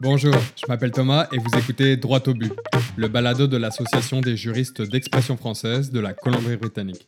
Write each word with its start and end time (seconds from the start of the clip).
Bonjour, 0.00 0.34
je 0.56 0.66
m'appelle 0.66 0.90
Thomas 0.90 1.28
et 1.30 1.38
vous 1.38 1.56
écoutez 1.56 1.96
Droit 1.96 2.20
au 2.26 2.34
but, 2.34 2.52
le 2.96 3.06
balado 3.06 3.46
de 3.46 3.56
l'Association 3.56 4.20
des 4.20 4.36
juristes 4.36 4.82
d'expression 4.82 5.36
française 5.36 5.92
de 5.92 6.00
la 6.00 6.12
Colombie-Britannique. 6.12 7.06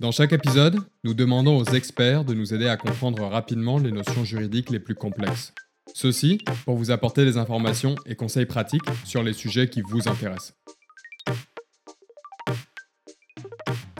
Dans 0.00 0.10
chaque 0.10 0.32
épisode, 0.32 0.78
nous 1.04 1.12
demandons 1.12 1.58
aux 1.58 1.64
experts 1.64 2.24
de 2.24 2.32
nous 2.32 2.54
aider 2.54 2.68
à 2.68 2.78
comprendre 2.78 3.22
rapidement 3.26 3.78
les 3.78 3.92
notions 3.92 4.24
juridiques 4.24 4.70
les 4.70 4.80
plus 4.80 4.94
complexes. 4.94 5.52
Ceci 5.92 6.38
pour 6.64 6.76
vous 6.76 6.90
apporter 6.90 7.26
des 7.26 7.36
informations 7.36 7.96
et 8.06 8.14
conseils 8.14 8.46
pratiques 8.46 8.88
sur 9.04 9.22
les 9.22 9.34
sujets 9.34 9.68
qui 9.68 9.82
vous 9.82 10.08
intéressent. 10.08 10.54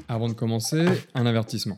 Avant 0.09 0.29
de 0.29 0.33
commencer, 0.33 0.87
un 1.15 1.27
avertissement. 1.27 1.77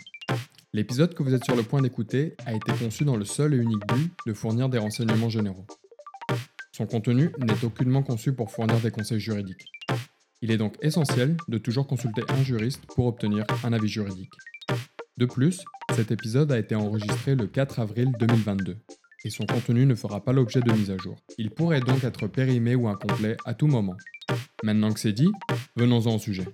L'épisode 0.72 1.14
que 1.14 1.24
vous 1.24 1.34
êtes 1.34 1.44
sur 1.44 1.56
le 1.56 1.64
point 1.64 1.82
d'écouter 1.82 2.36
a 2.46 2.54
été 2.54 2.72
conçu 2.72 3.04
dans 3.04 3.16
le 3.16 3.24
seul 3.24 3.54
et 3.54 3.56
unique 3.56 3.84
but 3.88 4.12
de 4.24 4.32
fournir 4.32 4.68
des 4.68 4.78
renseignements 4.78 5.28
généraux. 5.28 5.66
Son 6.70 6.86
contenu 6.86 7.32
n'est 7.40 7.64
aucunement 7.64 8.04
conçu 8.04 8.32
pour 8.32 8.52
fournir 8.52 8.78
des 8.78 8.92
conseils 8.92 9.18
juridiques. 9.18 9.66
Il 10.42 10.52
est 10.52 10.56
donc 10.56 10.76
essentiel 10.80 11.36
de 11.48 11.58
toujours 11.58 11.88
consulter 11.88 12.22
un 12.28 12.44
juriste 12.44 12.86
pour 12.94 13.06
obtenir 13.06 13.44
un 13.64 13.72
avis 13.72 13.88
juridique. 13.88 14.30
De 15.16 15.26
plus, 15.26 15.60
cet 15.96 16.12
épisode 16.12 16.52
a 16.52 16.58
été 16.58 16.76
enregistré 16.76 17.34
le 17.34 17.48
4 17.48 17.80
avril 17.80 18.12
2022 18.20 18.76
et 19.24 19.30
son 19.30 19.46
contenu 19.46 19.86
ne 19.86 19.96
fera 19.96 20.22
pas 20.22 20.32
l'objet 20.32 20.60
de 20.60 20.72
mise 20.72 20.92
à 20.92 20.96
jour. 20.96 21.16
Il 21.36 21.50
pourrait 21.50 21.80
donc 21.80 22.04
être 22.04 22.28
périmé 22.28 22.76
ou 22.76 22.88
incomplet 22.88 23.36
à 23.44 23.54
tout 23.54 23.66
moment. 23.66 23.96
Maintenant 24.62 24.92
que 24.92 25.00
c'est 25.00 25.12
dit, 25.12 25.32
venons-en 25.74 26.14
au 26.14 26.18
sujet. 26.20 26.46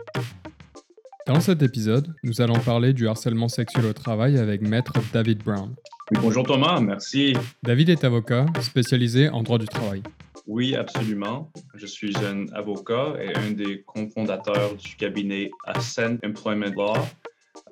Dans 1.26 1.40
cet 1.40 1.60
épisode, 1.60 2.14
nous 2.22 2.40
allons 2.40 2.60
parler 2.60 2.92
du 2.92 3.08
harcèlement 3.08 3.48
sexuel 3.48 3.86
au 3.86 3.92
travail 3.92 4.38
avec 4.38 4.60
maître 4.60 4.92
David 5.12 5.42
Brown. 5.42 5.74
Oui, 6.12 6.18
bonjour 6.22 6.44
Thomas, 6.44 6.78
merci. 6.80 7.32
David 7.64 7.88
est 7.88 8.04
avocat 8.04 8.46
spécialisé 8.60 9.28
en 9.28 9.42
droit 9.42 9.58
du 9.58 9.66
travail. 9.66 10.04
Oui, 10.46 10.76
absolument. 10.76 11.50
Je 11.74 11.84
suis 11.84 12.16
un 12.18 12.46
avocat 12.54 13.14
et 13.20 13.36
un 13.36 13.50
des 13.50 13.82
cofondateurs 13.82 14.76
du 14.76 14.94
cabinet 14.94 15.50
Ascent 15.64 16.16
Employment 16.24 16.72
Law. 16.76 16.94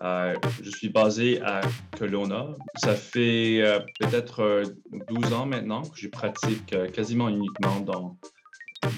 Euh, 0.03 0.35
je 0.61 0.71
suis 0.71 0.89
basé 0.89 1.41
à 1.43 1.61
Kelowna. 1.97 2.49
Ça 2.75 2.97
fait 2.97 3.63
euh, 3.63 3.79
peut-être 4.01 4.65
12 5.09 5.33
euh, 5.33 5.37
ans 5.37 5.47
maintenant 5.47 5.83
que 5.83 5.97
je 5.97 6.09
pratique 6.09 6.75
quasiment 6.93 7.29
uniquement 7.29 7.79
dans, 7.79 8.17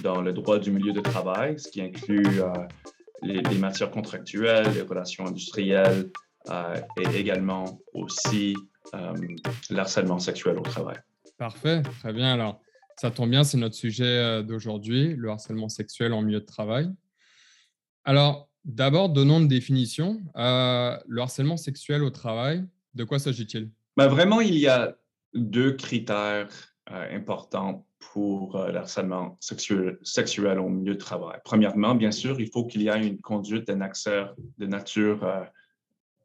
dans 0.03 0.23
le 0.23 0.33
droit 0.33 0.59
du 0.59 0.71
milieu 0.71 0.95
de 0.95 1.01
travail, 1.01 1.59
ce 1.59 1.69
qui 1.69 1.83
inclut 1.83 2.41
les, 3.23 3.59
matières 3.59 3.91
contractuelles, 3.91 4.73
les 4.75 4.83
relations 4.83 5.27
industrielles 5.27 6.11
euh, 6.51 6.81
et 6.97 7.19
également 7.19 7.81
aussi 7.93 8.57
euh, 8.95 9.15
l'harcèlement 9.71 10.19
sexuel 10.19 10.59
au 10.59 10.63
travail. 10.63 10.99
Parfait, 11.39 11.83
très 12.01 12.13
bien. 12.13 12.33
Alors, 12.33 12.61
ça 12.97 13.11
tombe 13.11 13.31
bien, 13.31 13.45
c'est 13.45 13.59
notre 13.59 13.75
sujet 13.75 14.05
euh, 14.05 14.43
d'aujourd'hui, 14.43 15.15
le 15.17 15.31
harcèlement 15.31 15.69
sexuel 15.69 16.13
en 16.13 16.23
milieu 16.23 16.41
de 16.41 16.47
travail. 16.47 16.89
Alors, 18.05 18.49
d'abord, 18.65 19.09
donnons 19.09 19.41
une 19.41 19.49
définition. 19.49 20.21
le 20.35 21.21
harcèlement 21.21 21.57
sexuel 21.57 22.03
au 22.03 22.11
travail, 22.11 22.65
de 22.95 23.05
quoi 23.05 23.19
s'agit-il? 23.19 23.71
Ben, 23.97 24.07
Vraiment, 24.07 24.41
il 24.41 24.57
y 24.57 24.69
a 24.69 24.97
deux 25.35 25.73
critères 25.73 26.49
importants 26.89 27.87
pour 28.13 28.57
euh, 28.57 28.73
le 28.73 28.79
harcèlement 28.79 29.37
sexuel, 29.41 30.59
au 30.59 30.69
milieu 30.69 30.95
de 30.95 30.99
travail. 30.99 31.39
Premièrement, 31.45 31.95
bien 31.95 32.13
sûr, 32.13 32.41
il 32.41 32.51
faut 32.51 32.65
qu'il 32.65 32.83
y 32.83 32.89
ait 32.89 33.07
une 33.07 33.21
conduite 33.21 33.67
d'un 33.67 33.77
de 33.77 34.67
nature 34.67 35.25
euh, 35.25 35.45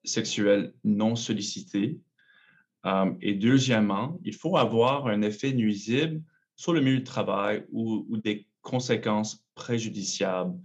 sexuelle 0.03 0.73
non 0.83 1.15
sollicitée. 1.15 1.99
Euh, 2.85 3.11
et 3.21 3.35
deuxièmement, 3.35 4.19
il 4.23 4.33
faut 4.33 4.57
avoir 4.57 5.07
un 5.07 5.21
effet 5.21 5.53
nuisible 5.53 6.21
sur 6.55 6.73
le 6.73 6.81
milieu 6.81 6.99
de 6.99 7.05
travail 7.05 7.65
ou, 7.71 8.05
des 8.17 8.47
conséquences 8.61 9.43
préjudiciables 9.55 10.55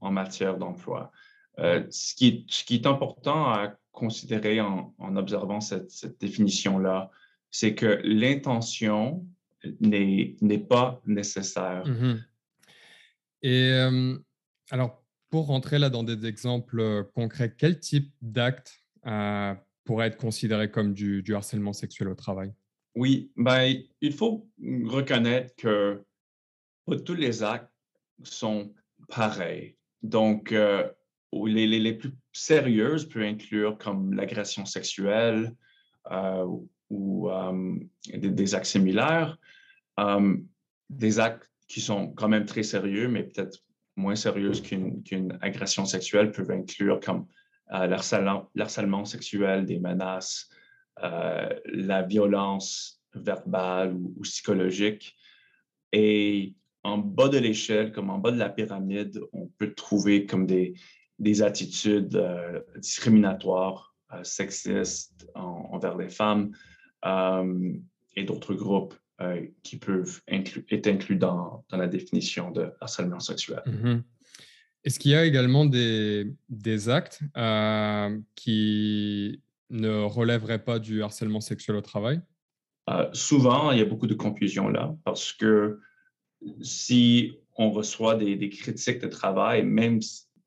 en 0.00 0.10
matière 0.10 0.58
d'emploi. 0.58 1.10
ce, 1.56 2.14
qui, 2.14 2.44
est 2.70 2.86
important 2.86 3.50
à 3.50 3.74
considérer 3.92 4.60
en, 4.60 4.92
observant 5.16 5.62
cette 5.62 6.20
définition-là, 6.20 7.10
c'est 7.52 7.76
que 7.76 8.00
l'intention 8.02 9.24
n'est 9.80 10.66
pas 10.68 11.00
nécessaire. 11.06 11.84
Mmh 11.86 12.24
Et 13.42 13.70
alors, 14.72 15.02
pour 15.32 15.46
rentrer 15.46 15.78
là 15.78 15.88
dans 15.88 16.02
des 16.02 16.26
exemples 16.26 16.78
euh, 16.78 17.02
concrets, 17.14 17.54
quel 17.56 17.80
type 17.80 18.12
d'acte 18.20 18.84
euh, 19.06 19.54
pourrait 19.84 20.08
être 20.08 20.18
considéré 20.18 20.70
comme 20.70 20.92
du, 20.92 21.24
harcèlement 21.34 21.72
sexuel 21.72 22.08
au 22.08 22.14
travail? 22.14 22.52
Oui, 22.94 23.32
ben, 23.36 23.74
il 24.02 24.12
faut 24.12 24.46
reconnaître 24.84 25.54
que 25.56 26.04
pas 26.84 26.96
tous 27.00 27.14
les 27.14 27.42
actes 27.42 27.72
sont 28.22 28.74
pareils. 29.08 29.78
Donc, 30.02 30.52
euh, 30.52 30.86
les, 31.32 31.66
les, 31.66 31.94
plus 31.94 32.12
sérieuses 32.32 33.08
peuvent 33.08 33.22
inclure 33.22 33.78
comme 33.78 34.12
l'agression 34.12 34.66
sexuelle 34.66 35.54
ou 36.92 37.28
des, 38.12 38.30
des, 38.30 38.54
actes 38.54 38.66
similaires. 38.66 39.38
Hum, 39.96 40.46
des 40.92 41.18
actes 41.18 41.50
qui 41.68 41.80
sont 41.80 42.08
quand 42.12 42.28
même 42.28 42.44
très 42.44 42.62
sérieux, 42.62 43.08
mais 43.08 43.24
peut-être 43.24 43.58
moins 43.96 44.14
sérieux 44.14 44.52
qu'une 44.52 45.38
agression 45.40 45.84
sexuelle 45.86 46.30
peuvent 46.30 46.50
inclure 46.50 47.00
comme 47.00 47.26
euh, 47.72 47.86
l'harcèlement 47.86 49.04
sexuel, 49.04 49.64
des 49.64 49.78
menaces, 49.78 50.48
euh, 51.02 51.48
la 51.64 52.02
violence 52.02 53.02
verbale 53.14 53.94
ou, 53.94 54.20
psychologique. 54.22 55.16
Et 55.92 56.54
en 56.82 56.98
bas 56.98 57.28
de 57.28 57.38
l'échelle, 57.38 57.92
comme 57.92 58.10
en 58.10 58.18
bas 58.18 58.32
de 58.32 58.38
la 58.38 58.48
pyramide, 58.50 59.20
on 59.32 59.46
peut 59.58 59.72
trouver 59.74 60.26
comme 60.26 60.46
des, 60.46 60.74
des 61.18 61.42
attitudes 61.42 62.16
euh, 62.16 62.60
discriminatoires, 62.76 63.94
sexistes 64.24 65.26
envers 65.34 65.96
les 65.96 66.10
femmes 66.10 66.52
et 67.04 68.24
d'autres 68.24 68.54
groupes. 68.54 68.94
Euh, 69.22 69.46
qui 69.62 69.76
peuvent 69.76 70.20
être 70.26 70.86
inclus 70.88 71.16
dans, 71.16 71.64
dans, 71.68 71.76
la 71.76 71.86
définition 71.86 72.50
de 72.50 72.72
harcèlement 72.80 73.20
sexuel. 73.20 73.62
Mm-hmm. 73.66 74.02
Est-ce 74.84 74.98
qu'il 74.98 75.12
y 75.12 75.14
a 75.14 75.24
également 75.24 75.64
des, 75.64 76.32
des 76.48 76.88
actes 76.88 77.20
euh, 77.36 78.18
qui 78.34 79.40
ne 79.70 80.02
relèveraient 80.02 80.64
pas 80.64 80.78
du 80.80 81.02
harcèlement 81.02 81.40
sexuel 81.40 81.76
au 81.76 81.82
travail? 81.82 82.20
Euh, 82.90 83.08
souvent, 83.12 83.70
il 83.70 83.78
y 83.78 83.82
a 83.82 83.84
beaucoup 83.84 84.08
de 84.08 84.14
confusion 84.14 84.68
là 84.68 84.92
parce 85.04 85.32
que 85.32 85.78
si 86.62 87.36
on 87.56 87.70
reçoit 87.70 88.16
des, 88.16 88.34
des 88.34 88.48
critiques 88.48 89.00
de 89.00 89.08
travail, 89.08 89.62
même 89.62 90.00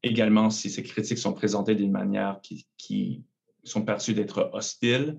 également 0.04 0.50
si 0.50 0.70
ces 0.70 0.84
critiques 0.84 1.20
sont 1.20 1.34
présentées 1.34 1.76
d'une 1.76 1.92
manière 1.92 2.42
qui, 2.42 2.68
qui 2.78 3.24
sont 3.64 3.84
perçues 3.84 4.16
d'être 4.16 4.50
hostiles, 4.54 5.18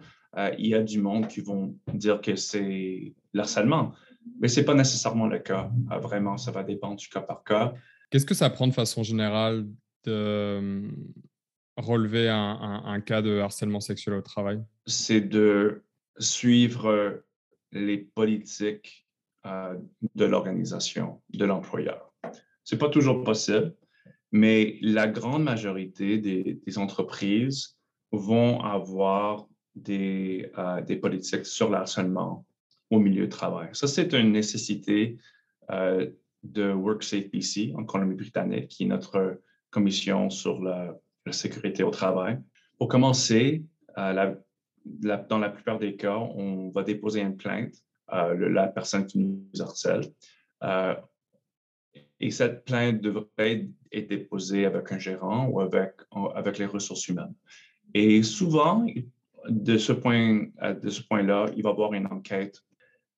il 0.58 0.66
y 0.66 0.74
a 0.74 0.82
du 0.82 1.00
monde 1.00 1.28
qui 1.28 1.40
vont 1.40 1.74
dire 1.94 2.20
que 2.20 2.36
c'est 2.36 3.14
l'harcèlement. 3.32 3.94
Mais 4.40 4.48
ce 4.48 4.60
n'est 4.60 4.66
pas 4.66 4.74
nécessairement 4.74 5.26
le 5.26 5.38
cas. 5.38 5.70
Euh, 5.92 5.98
vraiment, 5.98 6.36
ça 6.36 6.50
va 6.50 6.62
dépendre 6.62 6.96
du 6.96 7.08
cas 7.08 7.20
par 7.20 7.44
cas. 7.44 7.74
Qu'est-ce 8.10 8.26
que 8.26 8.34
ça 8.34 8.50
prend 8.50 8.66
de 8.66 8.74
façon 8.74 9.02
générale 9.02 9.66
de 10.04 10.12
euh, 10.12 10.88
relever 11.76 12.28
un, 12.28 13.00
cas 13.00 13.22
de 13.22 13.38
harcèlement 13.38 13.80
sexuel 13.80 14.16
au 14.16 14.22
travail? 14.22 14.62
C'est 14.86 15.20
de 15.20 15.82
suivre 16.18 17.22
les 17.72 17.98
politiques 17.98 19.06
euh, 19.46 19.74
de 20.14 20.24
l'organisation, 20.24 21.20
de 21.32 21.44
l'employeur. 21.44 22.12
Ce 22.64 22.74
n'est 22.74 22.78
pas 22.78 22.88
toujours 22.88 23.22
possible, 23.22 23.74
mais 24.32 24.78
la 24.80 25.06
grande 25.06 25.44
majorité 25.44 26.18
des, 26.18 26.78
entreprises 26.78 27.76
vont 28.12 28.60
avoir 28.60 29.46
des, 29.76 30.50
des 30.86 30.96
politiques 30.96 31.46
sur 31.46 31.70
l'harcèlement 31.70 32.44
au 32.90 32.98
milieu 32.98 33.26
de 33.26 33.30
travail. 33.30 33.68
Ça, 33.72 33.86
c'est 33.86 34.12
une 34.12 34.32
nécessité 34.32 35.18
euh, 35.70 36.10
de 36.42 36.72
WorkSafe 36.72 37.30
BC 37.30 37.74
en 37.76 37.84
Colombie-Britannique, 37.84 38.68
qui 38.68 38.84
est 38.84 38.86
notre 38.86 39.40
commission 39.70 40.30
sur 40.30 40.62
la, 40.62 40.96
sécurité 41.32 41.82
au 41.82 41.90
travail. 41.90 42.38
Pour 42.78 42.86
commencer, 42.86 43.64
euh, 43.98 44.34
dans 44.84 45.38
la 45.38 45.50
plupart 45.50 45.80
des 45.80 45.96
cas, 45.96 46.16
on 46.16 46.70
va 46.70 46.84
déposer 46.84 47.20
une 47.20 47.36
plainte, 47.36 47.74
euh, 48.12 48.48
la 48.48 48.68
personne 48.68 49.06
qui 49.06 49.18
nous 49.18 49.42
harcèle. 49.58 50.02
et 52.20 52.30
cette 52.30 52.64
plainte 52.64 53.00
devrait 53.00 53.68
être 53.90 54.08
déposée 54.08 54.66
avec 54.66 54.92
un 54.92 55.00
gérant 55.00 55.48
ou 55.48 55.60
avec, 55.60 55.94
avec 56.36 56.58
les 56.58 56.66
ressources 56.66 57.08
humaines. 57.08 57.34
Et 57.92 58.22
souvent, 58.22 58.86
de 59.48 59.78
ce 59.78 59.92
point, 59.92 60.46
de 60.82 60.90
ce 60.90 61.02
point-là, 61.02 61.46
il 61.56 61.62
va 61.62 61.70
y 61.70 61.72
avoir 61.72 61.92
une 61.92 62.06
enquête 62.06 62.62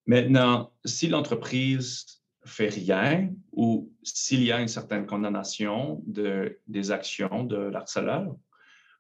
Maintenant, 0.08 0.72
si 0.86 1.08
l'entreprise 1.08 2.06
fait 2.46 2.70
rien 2.70 3.30
ou 3.52 3.92
s'il 4.02 4.42
y 4.42 4.50
a 4.50 4.58
une 4.58 4.66
certaine 4.69 5.04
condamnation 5.04 6.02
de, 6.06 6.58
des 6.66 6.90
actions 6.90 7.44
de 7.44 7.58
l'harceleur, 7.58 8.34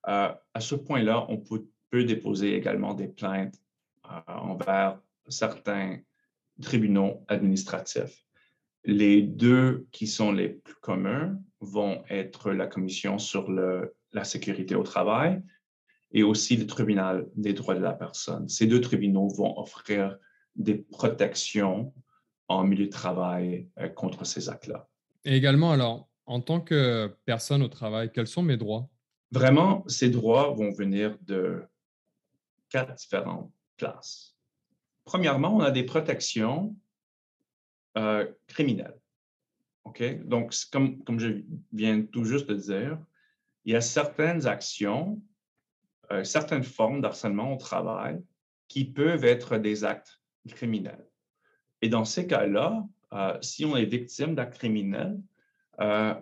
euh, 0.06 0.28
à 0.52 0.60
ce 0.60 0.74
point-là, 0.74 1.24
on 1.30 1.38
peut, 1.38 1.64
déposer 1.90 2.54
également 2.54 2.92
des 2.92 3.08
plaintes 3.08 3.58
euh, 4.04 4.20
envers 4.26 5.00
certains 5.28 5.96
tribunaux 6.60 7.24
administratifs. 7.28 8.22
Les 8.84 9.22
deux 9.22 9.86
qui 9.90 10.06
sont 10.06 10.30
les 10.30 10.50
plus 10.50 10.74
communs 10.74 11.40
vont 11.60 12.04
être 12.10 12.52
la 12.52 12.66
Commission 12.66 13.16
sur 13.16 13.50
la 13.50 14.24
sécurité 14.24 14.74
au 14.74 14.82
travail 14.82 15.42
et 16.12 16.22
aussi 16.22 16.56
le 16.56 16.66
tribunal 16.66 17.28
des 17.36 17.52
droits 17.52 17.74
de 17.74 17.80
la 17.80 17.92
personne. 17.92 18.48
Ces 18.48 18.66
deux 18.66 18.80
tribunaux 18.80 19.28
vont 19.28 19.58
offrir 19.58 20.16
des 20.56 20.74
protections 20.74 21.92
en 22.48 22.64
milieu 22.64 22.86
de 22.86 22.90
travail 22.90 23.68
euh, 23.78 23.88
contre 23.88 24.24
ces 24.24 24.48
actes-là. 24.48 24.88
Et 25.24 25.36
également, 25.36 25.72
alors, 25.72 26.08
en 26.26 26.40
tant 26.40 26.60
que 26.60 27.14
personne 27.24 27.62
au 27.62 27.68
travail, 27.68 28.10
quels 28.12 28.26
sont 28.26 28.42
mes 28.42 28.56
droits? 28.56 28.88
Vraiment, 29.30 29.84
ces 29.86 30.08
droits 30.08 30.54
vont 30.54 30.70
venir 30.70 31.18
de 31.22 31.62
quatre 32.70 32.94
différentes 32.94 33.52
places. 33.76 34.34
Premièrement, 35.04 35.56
on 35.56 35.60
a 35.60 35.70
des 35.70 35.84
protections 35.84 36.74
euh, 37.96 38.26
criminelles. 38.46 38.98
OK? 39.84 40.24
Donc, 40.24 40.54
comme, 40.70 41.02
comme 41.04 41.18
je 41.18 41.42
viens 41.72 42.02
tout 42.02 42.24
juste 42.24 42.48
de 42.48 42.54
dire, 42.54 42.98
il 43.64 43.72
y 43.72 43.76
a 43.76 43.80
certaines 43.80 44.46
actions 44.46 45.20
euh, 46.10 46.24
certaines 46.24 46.64
formes 46.64 47.00
d'harcèlement 47.00 47.52
au 47.52 47.56
travail 47.56 48.22
qui 48.66 48.84
peuvent 48.84 49.24
être 49.24 49.58
des 49.58 49.84
actes 49.84 50.20
criminels. 50.48 51.06
Et 51.82 51.88
dans 51.88 52.04
ces 52.04 52.26
cas-là, 52.26 52.86
euh, 53.12 53.38
si 53.42 53.64
on 53.64 53.76
est 53.76 53.84
victime 53.84 54.34
d'actes 54.34 54.58
criminels, 54.58 55.20
euh, 55.80 56.14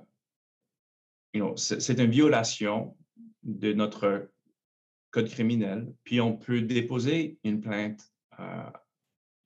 c'est 1.57 1.99
une 1.99 2.11
violation 2.11 2.97
de 3.43 3.73
notre 3.73 4.31
code 5.11 5.29
criminel, 5.29 5.93
puis 6.03 6.21
on 6.21 6.37
peut 6.37 6.63
déposer 6.63 7.39
une 7.45 7.61
plainte 7.61 8.11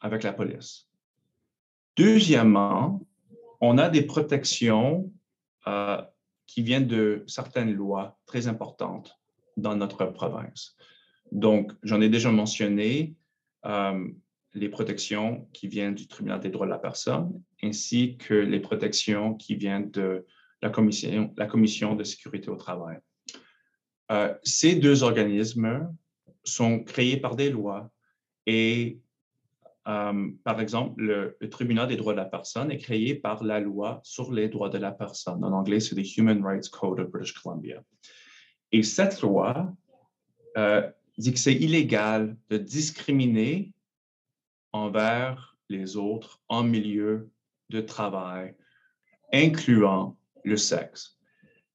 avec 0.00 0.22
la 0.22 0.32
police. 0.32 0.88
Deuxièmement, 1.96 3.04
on 3.60 3.76
a 3.76 3.88
des 3.88 4.02
protections 4.02 5.12
qui 6.46 6.62
viennent 6.62 6.86
de 6.86 7.24
certaines 7.26 7.74
lois 7.74 8.18
très 8.24 8.46
importantes 8.46 9.19
dans 9.56 9.76
notre 9.76 10.04
province. 10.06 10.76
Donc, 11.32 11.72
j'en 11.82 12.00
ai 12.00 12.08
déjà 12.08 12.30
mentionné 12.30 13.14
euh, 13.66 14.08
les 14.54 14.68
protections 14.68 15.48
qui 15.52 15.68
viennent 15.68 15.94
du 15.94 16.08
tribunal 16.08 16.40
des 16.40 16.50
droits 16.50 16.66
de 16.66 16.72
la 16.72 16.78
personne, 16.78 17.40
ainsi 17.62 18.16
que 18.16 18.34
les 18.34 18.60
protections 18.60 19.34
qui 19.34 19.54
viennent 19.54 19.90
de 19.90 20.26
la 20.62 20.70
commission, 20.70 21.94
de 21.94 22.04
sécurité 22.04 22.50
au 22.50 22.56
travail. 22.56 22.98
Euh, 24.10 24.34
ces 24.42 24.74
deux 24.74 25.02
organismes 25.02 25.94
sont 26.42 26.82
créés 26.82 27.16
par 27.16 27.36
des 27.36 27.50
lois 27.50 27.90
et, 28.46 28.98
euh, 29.86 30.30
par 30.42 30.60
exemple, 30.60 31.00
le, 31.00 31.36
le, 31.38 31.48
tribunal 31.48 31.86
des 31.86 31.96
droits 31.96 32.12
de 32.12 32.18
la 32.18 32.24
personne 32.24 32.72
est 32.72 32.78
créé 32.78 33.14
par 33.14 33.44
la 33.44 33.60
loi 33.60 34.00
sur 34.02 34.32
les 34.32 34.48
droits 34.48 34.68
de 34.68 34.78
la 34.78 34.90
personne. 34.90 35.44
En 35.44 35.52
anglais, 35.52 35.78
c'est 35.78 35.94
le 35.94 36.02
Human 36.18 36.44
Rights 36.44 36.68
Code 36.70 37.00
of 37.00 37.10
British 37.10 37.34
Columbia. 37.34 37.82
Et 38.72 38.82
cette 38.82 39.20
loi 39.20 39.72
euh, 40.56 40.88
dit 41.18 41.32
que 41.32 41.38
c'est 41.38 41.54
illégal 41.54 42.36
de 42.48 42.56
discriminer 42.56 43.72
envers 44.72 45.56
les 45.68 45.96
autres 45.96 46.40
en 46.48 46.62
milieu 46.62 47.30
de 47.70 47.80
travail, 47.80 48.54
incluant 49.32 50.16
le 50.44 50.56
sexe. 50.56 51.18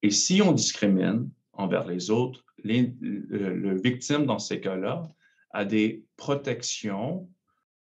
Et 0.02 0.12
si 0.12 0.42
on 0.42 0.52
discrimine 0.52 1.30
envers 1.54 1.88
les 1.88 2.10
autres, 2.10 2.46
le, 2.64 3.82
victime 3.82 4.26
dans 4.26 4.40
ces 4.40 4.60
cas-là 4.60 5.08
a 5.52 5.66
des 5.66 6.04
protections. 6.18 7.30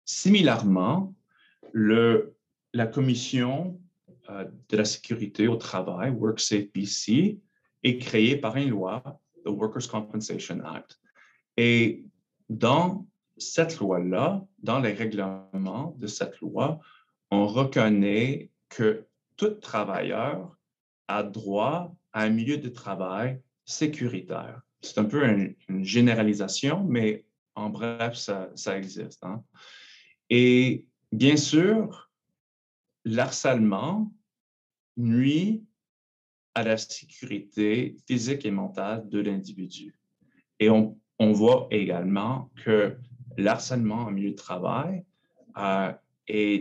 Similairement, 0.04 1.14
la 1.72 2.86
Commission 2.86 3.80
euh, 4.30 4.44
de 4.68 4.76
la 4.76 4.84
sécurité 4.84 5.48
au 5.48 5.56
travail, 5.56 6.10
WorkSafe 6.10 6.72
BC, 6.74 7.40
est 7.86 7.98
créé 7.98 8.36
par 8.36 8.56
une 8.56 8.70
loi, 8.70 9.02
le 9.44 9.50
Workers' 9.52 9.88
Compensation 9.88 10.60
Act. 10.64 11.00
Et 11.56 12.04
dans 12.48 13.06
cette 13.36 13.78
loi-là, 13.78 14.44
dans 14.58 14.80
les 14.80 14.92
règlements 14.92 15.94
de 15.98 16.06
cette 16.06 16.40
loi, 16.40 16.80
on 17.30 17.46
reconnaît 17.46 18.50
que 18.68 19.06
tout 19.36 19.50
travailleur 19.50 20.56
a 21.06 21.22
droit 21.22 21.94
à 22.12 22.22
un 22.22 22.30
milieu 22.30 22.58
de 22.58 22.68
travail 22.68 23.40
sécuritaire. 23.64 24.62
C'est 24.80 24.98
un 24.98 25.04
peu 25.04 25.24
une, 25.24 25.54
généralisation, 25.84 26.84
mais 26.84 27.24
en 27.54 27.70
bref, 27.70 28.14
ça, 28.14 28.78
existe. 28.78 29.22
Hein. 29.24 29.44
Et 30.28 30.86
bien 31.12 31.36
sûr, 31.36 32.10
l'harcèlement 33.04 34.12
nuit 34.96 35.64
à 36.56 36.62
la 36.62 36.78
sécurité 36.78 37.98
physique 38.06 38.46
et 38.46 38.50
mentale 38.50 39.06
de 39.10 39.20
l'individu. 39.20 39.94
Et 40.58 40.70
on, 40.70 40.96
voit 41.18 41.68
également 41.70 42.50
que 42.64 42.96
l'harcèlement 43.36 44.06
en 44.06 44.10
milieu 44.10 44.30
de 44.30 44.36
travail 44.36 45.04
euh, 45.58 45.92
euh, 46.30 46.58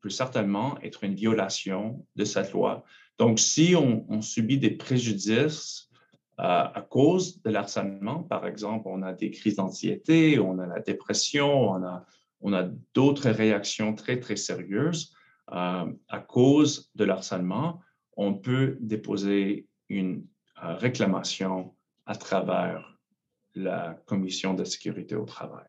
peut 0.00 0.08
certainement 0.08 0.78
être 0.82 1.02
une 1.02 1.14
violation 1.14 2.06
de 2.14 2.24
cette 2.24 2.52
loi. 2.52 2.84
Donc, 3.18 3.40
si 3.40 3.74
on, 3.74 4.22
subit 4.22 4.58
des 4.58 4.70
préjudices 4.70 5.90
euh, 6.38 6.42
à 6.72 6.86
cause 6.88 7.42
de 7.42 7.50
l'harcèlement, 7.50 8.22
par 8.22 8.46
exemple, 8.46 8.86
on 8.86 9.02
a 9.02 9.12
des 9.12 9.32
crises 9.32 9.56
d'anxiété, 9.56 10.38
on 10.38 10.60
a 10.60 10.66
la 10.66 10.78
dépression, 10.78 11.72
on 12.40 12.52
a 12.52 12.70
d'autres 12.94 13.30
réactions 13.30 13.96
très, 13.96 14.20
très 14.20 14.36
sérieuses 14.36 15.12
à 15.48 16.20
cause 16.28 16.92
de 16.94 17.04
l'harcèlement, 17.04 17.80
on 18.20 18.34
peut 18.34 18.76
déposer 18.80 19.66
une 19.88 20.26
euh, 20.62 20.74
réclamation 20.74 21.74
à 22.04 22.14
travers 22.16 22.98
la 23.54 23.94
Commission 24.04 24.52
de 24.52 24.62
sécurité 24.62 25.14
au 25.14 25.24
travail. 25.24 25.64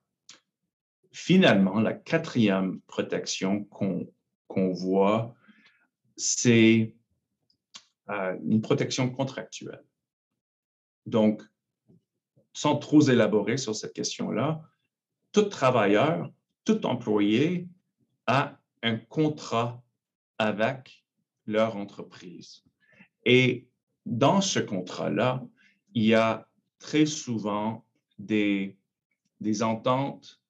Finalement, 1.14 1.80
la 1.80 1.94
quatrième 1.94 2.82
protection 2.82 3.64
qu'on 3.64 4.74
voit, 4.74 5.34
c'est 6.18 6.94
euh, 8.10 8.38
une 8.44 8.62
protection 8.62 9.10
contractuelle. 9.10 9.86
Donc, 11.06 11.42
sans 12.52 12.76
trop 12.76 13.02
élaborer 13.02 13.56
sur 13.56 13.78
cette 13.78 13.94
question-là, 13.94 14.62
tout 15.32 15.44
travailleur, 15.44 16.30
tout 16.66 16.86
employé 16.86 17.70
a 18.28 18.60
un 18.84 18.98
contrat 18.98 19.82
avec 20.38 21.01
leur 21.52 21.76
entreprise. 21.76 22.64
Et 23.26 23.68
dans 24.06 24.42
ce 24.42 24.60
contrat-là, 24.60 25.44
il 25.94 26.06
y 26.06 26.16
a 26.16 26.48
très 26.80 27.06
souvent 27.06 27.86
des, 28.18 28.78
des 29.40 29.62
ententes 29.62 30.42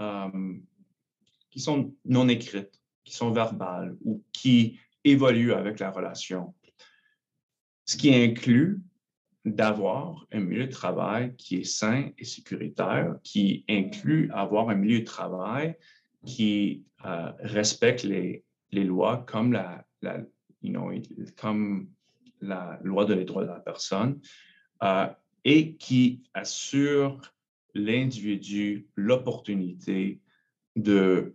euh, 0.00 0.54
qui 1.50 1.60
sont 1.60 1.94
non 2.04 2.28
écrites, 2.28 2.80
qui 3.04 3.14
sont 3.14 3.30
verbales 3.30 3.96
ou 4.02 4.22
qui 4.32 4.78
évoluent 5.04 5.52
avec 5.52 5.78
la 5.78 5.90
relation. 5.90 6.54
Ce 7.84 7.96
qui 7.96 8.14
inclut 8.14 8.80
d'avoir 9.44 10.26
un 10.32 10.40
milieu 10.40 10.66
de 10.66 10.72
travail 10.72 11.36
qui 11.36 11.56
est 11.56 11.64
sain 11.64 12.10
et 12.16 12.24
sécuritaire, 12.24 13.16
qui 13.22 13.64
inclut 13.68 14.30
avoir 14.32 14.70
un 14.70 14.74
milieu 14.74 15.00
de 15.00 15.04
travail 15.04 15.76
qui 16.24 16.86
euh, 17.04 17.30
respecte 17.40 18.04
les, 18.04 18.42
les 18.70 18.84
lois 18.84 19.24
comme 19.26 19.52
la, 19.52 19.84
la, 20.00 20.18
comme 21.36 21.88
la 22.40 22.78
loi 22.82 23.04
de 23.04 23.14
les 23.14 23.24
droits 23.24 23.42
de 23.42 23.48
la 23.48 23.60
personne, 23.60 24.20
euh, 24.82 25.06
et 25.44 25.76
qui 25.76 26.22
assure 26.34 27.20
l'individu 27.74 28.86
l'opportunité 28.96 30.20
de 30.76 31.34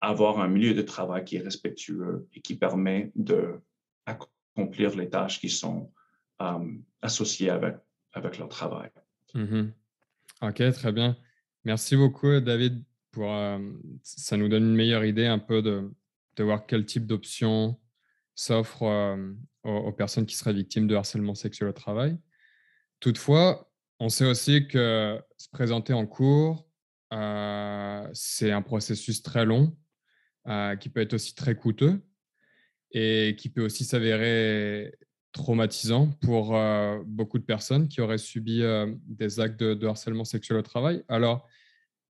avoir 0.00 0.38
un 0.38 0.48
milieu 0.48 0.74
de 0.74 0.82
travail 0.82 1.24
qui 1.24 1.36
est 1.36 1.40
respectueux 1.40 2.28
et 2.34 2.40
qui 2.40 2.56
permet 2.56 3.10
d'accomplir 3.16 4.94
les 4.96 5.08
tâches 5.08 5.40
qui 5.40 5.48
sont 5.48 5.92
euh, 6.40 6.72
associées 7.02 7.50
avec, 7.50 7.76
avec 8.12 8.38
leur 8.38 8.48
travail. 8.48 8.90
Mm-hmm. 9.34 9.72
OK, 10.42 10.72
très 10.72 10.92
bien. 10.92 11.16
Merci 11.64 11.96
beaucoup, 11.96 12.38
David. 12.38 12.84
Pour, 13.10 13.32
euh, 13.32 13.58
ça 14.02 14.36
nous 14.36 14.48
donne 14.48 14.64
une 14.64 14.76
meilleure 14.76 15.04
idée 15.04 15.26
un 15.26 15.40
peu 15.40 15.62
de, 15.62 15.90
de 16.36 16.44
voir 16.44 16.66
quel 16.66 16.84
type 16.86 17.06
d'options 17.06 17.76
s'offre 18.38 18.84
euh, 18.84 19.34
aux, 19.64 19.92
personnes 19.92 20.24
qui 20.24 20.36
seraient 20.36 20.52
victimes 20.52 20.86
de 20.86 20.94
harcèlement 20.94 21.34
sexuel 21.34 21.70
au 21.70 21.72
travail. 21.72 22.16
Toutefois, 23.00 23.68
on 23.98 24.08
sait 24.08 24.26
aussi 24.26 24.68
que 24.68 25.20
se 25.36 25.48
présenter 25.50 25.92
en 25.92 26.06
cours, 26.06 26.68
euh, 27.12 28.08
c'est 28.12 28.52
un 28.52 28.62
processus 28.62 29.22
très 29.22 29.44
long, 29.44 29.76
euh, 30.46 30.76
qui 30.76 30.88
peut 30.88 31.00
être 31.00 31.14
aussi 31.14 31.34
très 31.34 31.56
coûteux 31.56 32.00
et 32.92 33.34
qui 33.36 33.48
peut 33.48 33.64
aussi 33.64 33.84
s'avérer 33.84 34.94
traumatisant 35.32 36.08
pour 36.22 36.58
beaucoup 37.04 37.38
de 37.38 37.44
personnes 37.44 37.86
qui 37.88 38.00
auraient 38.00 38.18
subi 38.18 38.62
des 39.04 39.40
actes 39.40 39.62
de, 39.62 39.86
harcèlement 39.86 40.24
sexuel 40.24 40.58
au 40.58 40.62
travail. 40.62 41.04
Alors, 41.08 41.46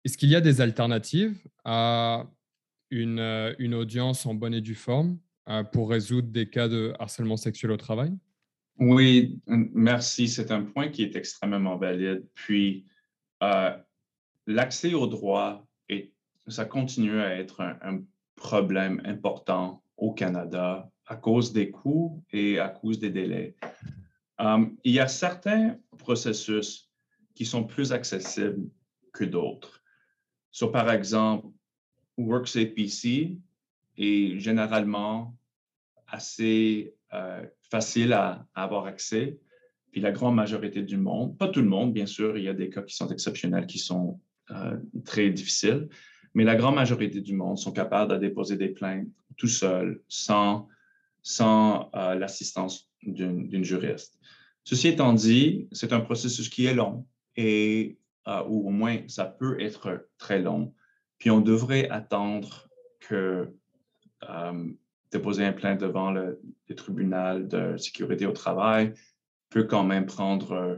Est-ce 0.05 0.17
qu'il 0.17 0.29
y 0.29 0.35
a 0.35 0.41
des 0.41 0.61
alternatives 0.61 1.35
à 1.65 2.29
une, 2.91 3.55
une 3.57 3.73
audience 3.73 4.27
en 4.27 4.35
bonne 4.35 4.53
et 4.53 4.61
due 4.61 4.75
forme? 4.75 5.17
Pour 5.71 5.89
résoudre 5.89 6.29
des 6.29 6.49
cas 6.49 6.67
de 6.67 6.93
harcèlement 6.99 7.37
sexuel 7.37 7.71
au 7.71 7.77
travail? 7.77 8.13
Oui, 8.77 9.41
merci. 9.47 10.27
C'est 10.27 10.51
un 10.51 10.63
point 10.63 10.89
qui 10.89 11.03
est 11.03 11.15
extrêmement 11.15 11.77
valide. 11.77 12.25
Puis, 12.33 12.85
euh, 13.43 13.75
l'accès 14.47 14.93
au 14.93 15.07
droit, 15.07 15.65
ça 16.47 16.65
continue 16.65 17.19
à 17.19 17.35
être 17.35 17.61
un, 17.61 18.01
problème 18.35 19.01
important 19.03 19.83
au 19.97 20.13
Canada 20.13 20.89
à 21.05 21.17
cause 21.17 21.51
des 21.51 21.71
coûts 21.71 22.23
et 22.31 22.57
à 22.57 22.69
cause 22.69 22.97
des 22.97 23.09
délais. 23.09 23.57
il 24.85 24.93
y 24.93 24.99
a 24.99 25.09
certains 25.09 25.75
processus 25.97 26.89
qui 27.35 27.43
sont 27.45 27.65
plus 27.65 27.91
accessibles 27.91 28.69
que 29.11 29.25
d'autres. 29.25 29.83
So, 30.51 30.69
par 30.69 30.89
exemple, 30.89 31.47
WorksAPC 32.17 33.37
est 33.97 34.39
généralement 34.39 35.37
assez 36.11 36.93
euh, 37.13 37.43
facile 37.69 38.13
à, 38.13 38.47
avoir 38.53 38.85
accès. 38.85 39.39
Puis 39.91 40.01
la 40.01 40.11
grande 40.11 40.35
majorité 40.35 40.83
du 40.83 40.97
monde, 40.97 41.37
pas 41.37 41.47
tout 41.47 41.61
le 41.61 41.67
monde, 41.67 41.93
bien 41.93 42.05
sûr, 42.05 42.37
il 42.37 42.43
y 42.43 42.49
a 42.49 42.53
des 42.53 42.69
cas 42.69 42.83
qui 42.83 42.95
sont 42.95 43.09
exceptionnels, 43.09 43.65
qui 43.65 43.79
sont 43.79 44.19
euh, 44.51 44.77
très 45.05 45.29
difficiles, 45.29 45.89
mais 46.33 46.43
la 46.43 46.55
grande 46.55 46.75
majorité 46.75 47.21
du 47.21 47.33
monde 47.33 47.57
sont 47.57 47.71
capables 47.71 48.11
de 48.11 48.17
déposer 48.17 48.55
des 48.55 48.69
plaintes 48.69 49.07
tout 49.37 49.47
seuls, 49.47 50.01
sans, 50.07 50.67
sans 51.23 51.89
euh, 51.95 52.15
l'assistance 52.15 52.89
d'une 53.01 53.63
juriste. 53.63 54.19
Ceci 54.63 54.89
étant 54.89 55.13
dit, 55.13 55.67
c'est 55.71 55.93
un 55.93 56.01
processus 56.01 56.49
qui 56.49 56.65
est 56.65 56.73
long 56.73 57.05
et 57.35 57.97
ou 58.47 58.67
au 58.67 58.69
moins 58.69 58.99
ça 59.07 59.25
peut 59.25 59.59
être 59.59 60.07
très 60.19 60.39
long. 60.39 60.75
Puis 61.17 61.31
on 61.31 61.41
devrait 61.41 61.89
attendre 61.89 62.69
que 62.99 63.51
euh, 64.27 64.73
déposer 65.11 65.45
un 65.45 65.53
plainte 65.53 65.79
devant 65.79 66.11
le, 66.11 66.39
tribunal 66.75 67.47
de 67.47 67.77
sécurité 67.77 68.25
au 68.25 68.31
travail 68.31 68.93
peut 69.49 69.63
quand 69.63 69.83
même 69.83 70.05
prendre 70.05 70.51
euh, 70.51 70.75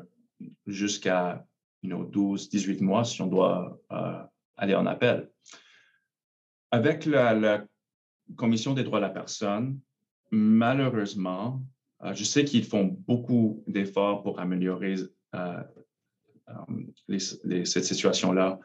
jusqu'à 0.66 1.46
you 1.84 1.90
know, 1.90 2.06
12, 2.06 2.50
18 2.50 2.82
mois 2.82 3.04
si 3.04 3.22
on 3.22 3.28
doit 3.28 3.78
euh, 3.92 4.24
aller 4.56 4.76
en 4.76 4.86
appel. 4.86 5.30
Avec 6.72 7.06
la, 7.06 7.66
Commission 8.38 8.74
des 8.74 8.84
droits 8.84 9.00
de 9.00 9.06
la 9.06 9.10
personne, 9.10 9.78
malheureusement, 10.30 11.62
je 12.14 12.24
sais 12.24 12.46
qu'ils 12.46 12.64
font 12.64 12.86
beaucoup 12.86 13.62
d'efforts 13.68 14.24
pour 14.24 14.40
améliorer 14.40 14.96
cette 17.10 17.84
situation-là, 17.84 18.58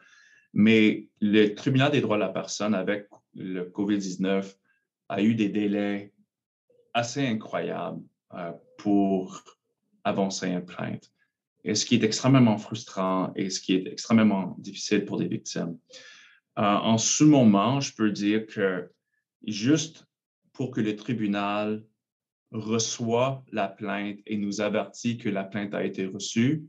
mais 0.53 1.09
le 1.19 1.49
tribunal 1.53 1.91
des 1.91 1.99
droits 1.99 2.15
de 2.15 2.21
la 2.21 2.29
personne, 2.29 2.73
avec 2.73 3.09
le 3.35 3.65
COVID-19, 3.65 4.55
a 5.09 5.21
eu 5.21 5.35
des 5.35 5.49
délais 5.49 6.13
assez 6.93 7.25
incroyables 7.25 8.03
euh, 8.33 8.51
pour 8.77 9.43
avancer 10.03 10.47
une 10.47 10.65
plainte. 10.65 11.11
Et 11.63 11.75
ce 11.75 11.85
qui 11.85 11.95
est 11.95 12.03
extrêmement 12.03 12.57
frustrant 12.57 13.33
et 13.35 13.49
ce 13.49 13.59
qui 13.59 13.75
est 13.75 13.87
extrêmement 13.87 14.55
difficile 14.57 15.05
pour 15.05 15.17
des 15.17 15.27
victimes. 15.27 15.77
Euh, 16.57 16.61
en 16.63 16.97
ce 16.97 17.23
moment, 17.23 17.79
je 17.79 17.93
peux 17.93 18.11
dire 18.11 18.45
que 18.45 18.89
juste 19.45 20.05
pour 20.53 20.71
que 20.71 20.81
le 20.81 20.95
tribunal 20.95 21.83
reçoit 22.51 23.43
la 23.51 23.67
plainte 23.67 24.19
et 24.25 24.37
nous 24.37 24.61
avertit 24.61 25.17
que 25.17 25.29
la 25.29 25.43
plainte 25.43 25.73
a 25.73 25.83
été 25.83 26.05
reçue, 26.05 26.65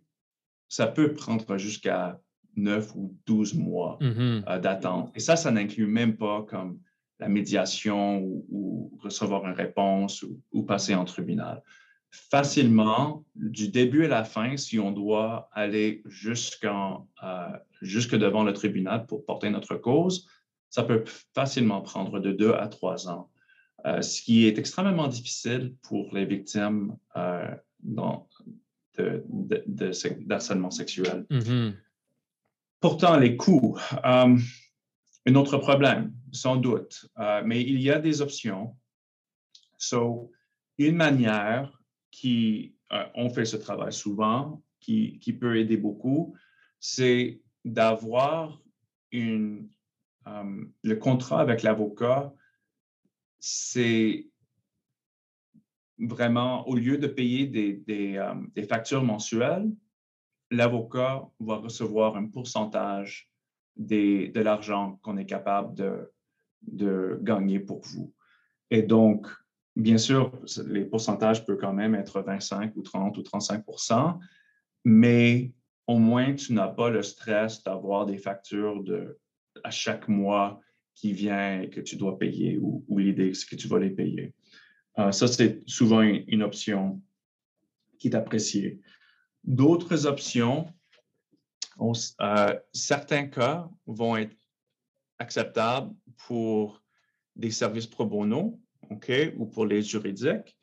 ça 0.68 0.86
peut 0.86 1.14
prendre 1.14 1.56
jusqu'à 1.56 2.20
9 2.56 2.94
ou 2.96 3.16
12 3.26 3.54
mois 3.54 3.96
mmh 4.00 4.44
euh, 4.48 4.58
d'attente. 4.58 5.12
Et 5.14 5.20
ça, 5.20 5.36
ça 5.36 5.50
n'inclut 5.50 5.86
même 5.86 6.16
pas 6.16 6.42
comme 6.42 6.80
la 7.18 7.28
médiation 7.28 8.20
ou, 8.22 8.92
recevoir 9.00 9.46
une 9.46 9.54
réponse 9.54 10.24
ou, 10.52 10.62
passer 10.64 10.94
en 10.94 11.04
tribunal. 11.04 11.62
Facilement, 12.10 13.24
du 13.36 13.68
début 13.68 14.06
à 14.06 14.08
la 14.08 14.24
fin, 14.24 14.56
si 14.56 14.78
on 14.78 14.90
doit 14.90 15.48
aller 15.52 16.02
jusqu'en, 16.06 17.06
euh, 17.22 17.48
jusque 17.80 18.16
devant 18.16 18.42
le 18.42 18.52
tribunal 18.52 19.06
pour 19.06 19.24
porter 19.24 19.50
notre 19.50 19.76
cause, 19.76 20.26
ça 20.68 20.82
peut 20.82 21.04
facilement 21.34 21.80
prendre 21.80 22.18
de 22.18 22.32
2 22.32 22.54
à 22.54 22.66
3 22.66 23.08
ans, 23.08 23.30
euh, 23.86 24.02
ce 24.02 24.20
qui 24.20 24.46
est 24.46 24.58
extrêmement 24.58 25.06
difficile 25.06 25.74
pour 25.82 26.12
les 26.12 26.24
victimes 26.24 26.96
dans, 27.80 28.28
de, 28.96 29.24
d'harcèlement 29.66 30.70
sexuel. 30.70 31.24
Mmh 31.30 31.70
Pourtant, 32.80 33.16
les 33.16 33.36
coûts, 33.36 33.76
euh, 34.04 34.36
un 35.28 35.34
autre 35.34 35.58
problème, 35.58 36.14
sans 36.32 36.56
doute, 36.56 37.06
euh, 37.18 37.42
mais 37.44 37.62
il 37.62 37.80
y 37.82 37.90
a 37.90 37.98
des 37.98 38.22
options. 38.22 38.76
So, 39.76 40.32
une 40.78 40.96
manière 40.96 41.82
qui, 42.10 42.74
euh, 42.92 43.04
on 43.14 43.28
fait 43.28 43.44
ce 43.44 43.56
travail 43.56 43.92
souvent, 43.92 44.62
qui, 44.80 45.18
qui 45.18 45.34
peut 45.34 45.58
aider 45.58 45.76
beaucoup, 45.76 46.34
c'est 46.80 47.42
d'avoir 47.64 48.62
une, 49.12 49.68
le 50.82 50.96
contrat 50.96 51.40
avec 51.40 51.62
l'avocat, 51.62 52.32
c'est 53.38 54.28
vraiment, 55.98 56.66
au 56.68 56.74
lieu 56.76 56.96
de 56.96 57.06
payer 57.06 57.46
des, 57.46 57.74
des, 57.74 58.24
des 58.54 58.62
factures 58.62 59.04
mensuelles, 59.04 59.70
l'avocat 60.50 61.28
va 61.40 61.56
recevoir 61.56 62.16
un 62.16 62.28
pourcentage 62.28 63.27
de 63.78 64.40
l'argent 64.40 64.98
qu'on 65.02 65.16
est 65.16 65.26
capable 65.26 65.74
de, 65.74 66.12
de 66.62 67.18
gagner 67.22 67.60
pour 67.60 67.80
vous. 67.82 68.12
Et 68.70 68.82
donc, 68.82 69.26
bien 69.76 69.98
sûr, 69.98 70.32
les 70.66 70.84
pourcentages 70.84 71.46
peuvent 71.46 71.58
quand 71.58 71.72
même 71.72 71.94
être 71.94 72.20
25 72.20 72.76
ou 72.76 72.82
30 72.82 73.16
ou 73.16 73.22
35% 73.22 74.18
mais 74.84 75.52
au 75.86 75.98
moins, 75.98 76.34
tu 76.34 76.52
n'as 76.52 76.68
pas 76.68 76.90
le 76.90 77.02
stress 77.02 77.62
d'avoir 77.62 78.06
des 78.06 78.18
factures 78.18 78.82
de, 78.82 79.18
à 79.64 79.70
chaque 79.70 80.08
mois 80.08 80.60
qui 80.94 81.12
vient 81.12 81.60
et 81.60 81.70
que 81.70 81.80
tu 81.80 81.96
dois 81.96 82.18
payer 82.18 82.58
ou, 82.58 82.84
l'idée 82.98 83.32
que 83.32 83.56
tu 83.56 83.68
vas 83.68 83.78
les 83.78 83.90
payer. 83.90 84.34
Euh, 84.98 85.12
ça, 85.12 85.28
c'est 85.28 85.62
souvent 85.66 86.00
une, 86.02 86.42
option 86.42 87.00
qui 87.98 88.08
est 88.08 88.14
appréciée. 88.14 88.80
D'autres 89.44 90.06
options, 90.06 90.66
euh, 91.80 92.58
certains 92.72 93.26
cas 93.26 93.68
vont 93.86 94.16
être 94.16 94.36
acceptables 95.18 95.94
pour 96.26 96.82
des 97.36 97.50
services 97.50 97.86
pro 97.86 98.06
bono, 98.06 98.60
OK, 98.90 99.12
ou 99.36 99.46
pour 99.46 99.66
les 99.66 99.82
juridiques. 99.82 100.56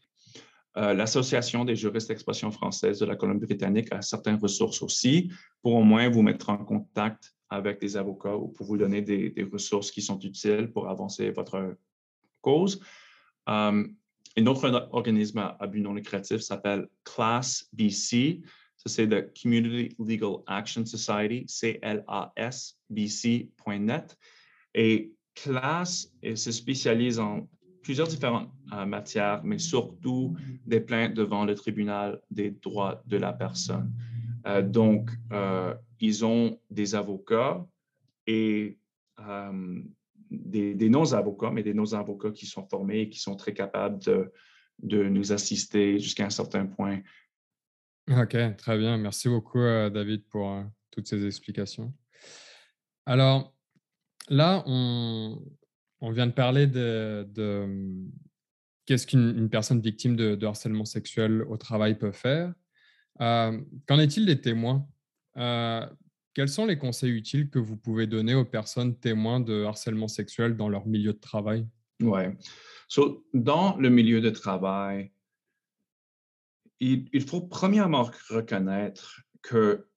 Euh, 0.77 0.93
L'Association 0.93 1.63
des 1.63 1.75
juristes 1.75 2.09
d'expression 2.09 2.51
française 2.51 2.99
de 2.99 3.05
la 3.05 3.15
Colombie-Britannique 3.15 3.93
a 3.93 4.01
certaines 4.01 4.35
ressources 4.35 4.81
aussi 4.81 5.31
pour 5.61 5.75
au 5.75 5.83
moins 5.83 6.09
vous 6.09 6.21
mettre 6.21 6.49
en 6.49 6.57
contact 6.57 7.33
avec 7.49 7.79
des 7.79 7.95
avocats 7.95 8.35
ou 8.35 8.49
pour 8.49 8.65
vous 8.65 8.77
donner 8.77 9.01
des, 9.01 9.47
ressources 9.51 9.91
qui 9.91 10.01
sont 10.01 10.19
utiles 10.19 10.69
pour 10.71 10.89
avancer 10.89 11.29
votre 11.31 11.77
cause. 12.41 12.81
Euh, 13.47 13.87
un 14.37 14.45
autre 14.47 14.89
organisme 14.91 15.39
à 15.59 15.67
but 15.67 15.79
non 15.79 15.93
lucratif 15.93 16.41
s'appelle 16.41 16.89
Class 17.05 17.69
BC 17.71 18.41
c'est 18.85 19.07
le 19.07 19.31
Community 19.41 19.95
Legal 19.99 20.37
Action 20.47 20.85
Society, 20.85 21.45
CLASBC.net. 21.47 22.77
Et 24.73 25.13
CLAS 25.33 26.07
se 26.35 26.51
spécialise 26.51 27.19
en 27.19 27.47
plusieurs 27.81 28.07
différentes 28.07 28.49
euh, 28.73 28.85
matières, 28.85 29.41
mais 29.43 29.59
surtout 29.59 30.35
des 30.65 30.79
plaintes 30.79 31.13
devant 31.13 31.45
le 31.45 31.55
tribunal 31.55 32.19
des 32.31 32.51
droits 32.51 33.01
de 33.05 33.17
la 33.17 33.33
personne. 33.33 33.91
Euh, 34.47 34.61
donc, 34.61 35.11
euh, 35.31 35.73
ils 35.99 36.25
ont 36.25 36.59
des 36.69 36.95
avocats 36.95 37.65
et 38.27 38.79
des, 40.31 40.89
non-avocats, 40.89 41.51
mais 41.51 41.63
des 41.63 41.73
non-avocats 41.73 42.31
qui 42.31 42.45
sont 42.45 42.67
formés 42.67 43.01
et 43.01 43.09
qui 43.09 43.19
sont 43.19 43.35
très 43.35 43.53
capables 43.53 43.99
de 43.99 45.03
nous 45.07 45.31
assister 45.31 45.99
jusqu'à 45.99 46.25
un 46.25 46.31
certain 46.31 46.65
point 46.65 47.01
OK, 48.11 48.37
très 48.57 48.77
bien. 48.77 48.97
Merci 48.97 49.29
beaucoup, 49.29 49.59
euh, 49.59 49.89
David, 49.89 50.23
pour 50.29 50.51
euh, 50.51 50.63
toutes 50.91 51.07
ces 51.07 51.25
explications. 51.25 51.91
Alors, 53.07 53.55
là, 54.29 54.63
on, 54.67 55.41
vient 56.11 56.27
de 56.27 56.31
parler 56.31 56.67
de, 56.67 57.25
mmh, 57.65 58.11
qu'est-ce 58.85 59.07
qu'une 59.07 59.49
personne 59.49 59.81
victime 59.81 60.15
de, 60.15 60.45
harcèlement 60.45 60.85
sexuel 60.85 61.43
au 61.43 61.57
travail 61.57 61.97
peut 61.97 62.11
faire. 62.11 62.53
Euh, 63.21 63.59
qu'en 63.87 63.99
est-il 63.99 64.25
des 64.25 64.39
témoins? 64.39 64.87
Quels 65.35 66.49
sont 66.49 66.65
les 66.65 66.77
conseils 66.77 67.11
utiles 67.11 67.49
que 67.49 67.59
vous 67.59 67.77
pouvez 67.77 68.07
donner 68.07 68.35
aux 68.35 68.45
personnes 68.45 68.99
témoins 68.99 69.39
de 69.39 69.63
harcèlement 69.63 70.07
sexuel 70.07 70.55
dans 70.55 70.69
leur 70.69 70.85
milieu 70.85 71.13
de 71.13 71.19
travail? 71.19 71.67
Oui. 72.01 72.23
dans 73.33 73.77
le 73.77 73.89
milieu 73.89 74.21
de 74.21 74.29
travail, 74.29 75.11
il, 76.79 77.21
faut 77.21 77.41
premièrement 77.41 78.09
reconnaître 78.29 79.21
que 79.41 79.87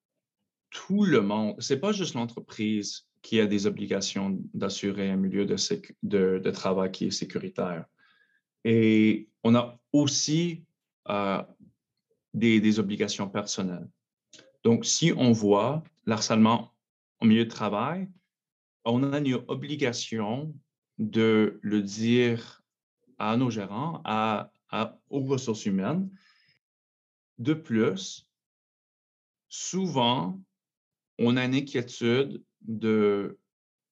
tout 0.71 1.05
le 1.05 1.21
monde, 1.21 1.61
ce 1.61 1.75
n'est 1.75 1.81
pas 1.81 1.93
juste 1.93 2.15
l'entreprise 2.15 3.09
qui 3.23 3.41
a 3.41 3.47
des 3.47 3.67
obligations 3.67 4.39
d'assurer 4.55 5.11
un 5.11 5.17
milieu 5.17 5.45
de, 5.45 6.51
travail 6.51 6.91
qui 6.93 7.07
est 7.07 7.11
sécuritaire. 7.11 7.85
Et 8.65 9.29
on 9.45 9.55
a 9.55 9.79
aussi 9.93 10.65
euh, 11.09 11.43
des, 12.35 12.61
des, 12.61 12.79
obligations 12.79 13.29
personnelles. 13.29 13.89
Donc, 14.63 14.85
si 14.85 15.13
on 15.17 15.33
voit 15.33 15.83
l'harcèlement 16.07 16.73
au 17.21 17.27
milieu 17.27 17.45
de 17.45 17.51
travail, 17.51 18.09
on 18.85 19.13
a 19.13 19.19
une 19.19 19.41
obligation 19.49 20.55
de 20.99 21.59
le 21.63 21.83
dire 21.83 22.63
à 23.19 23.37
nos 23.37 23.51
gérants, 23.51 24.01
à, 24.05 24.51
aux 25.11 25.21
ressources 25.21 25.67
humaines. 25.67 26.11
De 27.39 27.55
plus, 27.55 28.29
souvent, 29.49 30.41
on 31.19 31.37
a 31.37 31.45
une 31.45 31.55
inquiétude 31.55 32.43
de 32.63 33.39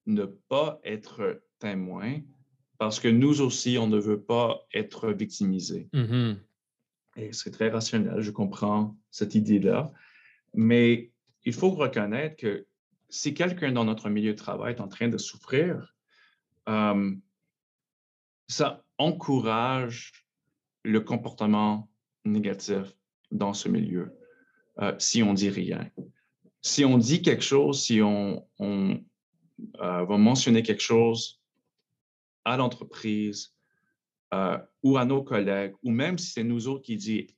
ne 0.07 0.25
pas 0.25 0.81
être 0.85 1.43
témoin 1.59 2.21
parce 2.79 3.00
que 3.00 3.09
nous 3.09 3.41
aussi, 3.41 3.79
on 3.79 3.87
ne 3.87 3.99
veut 3.99 4.21
pas 4.21 4.67
être 4.73 5.12
victimisé. 5.12 5.88
Mm-hmm. 5.93 6.37
Et 7.17 7.33
c'est 7.33 7.50
très 7.50 7.71
rationnel, 7.71 8.21
je 8.21 8.31
comprends 8.31 8.97
cette 9.11 9.35
idée-là. 9.35 9.91
Mais 10.55 11.11
il 11.45 11.55
faut 11.55 11.71
reconnaître 11.71 12.37
que 12.37 12.67
si 13.09 13.35
quelqu'un 13.35 13.73
dans 13.73 13.85
notre 13.85 14.11
milieu 14.11 14.33
de 14.33 14.38
travail 14.38 14.75
est 14.75 14.81
en 14.81 14.88
train 14.88 15.09
de 15.09 15.17
souffrir, 15.17 15.95
euh, 16.69 17.15
ça 18.49 18.85
encourage 18.99 20.12
le 20.85 21.00
comportement 21.00 21.88
négatif 22.25 22.96
dans 23.30 23.52
ce 23.52 23.68
milieu 23.68 24.16
euh, 24.80 24.95
si 24.99 25.23
on 25.23 25.35
dit 25.35 25.49
rien. 25.49 25.90
Si 26.62 26.85
on 26.85 26.99
dit 26.99 27.23
quelque 27.23 27.45
chose, 27.45 27.83
si 27.83 28.02
on, 28.02 28.45
euh, 28.61 28.99
va 29.78 30.18
mentionner 30.18 30.62
quelque 30.62 30.83
chose 30.83 31.40
à 32.45 32.56
l'entreprise 32.56 33.52
ou 34.83 34.99
à 34.99 35.06
nos 35.06 35.23
collègues, 35.23 35.75
ou 35.83 35.90
même 35.90 36.18
si 36.18 36.33
c'est 36.33 36.45
nous 36.45 36.68
autres 36.68 36.83
qui 36.83 36.97
disent 36.97 37.28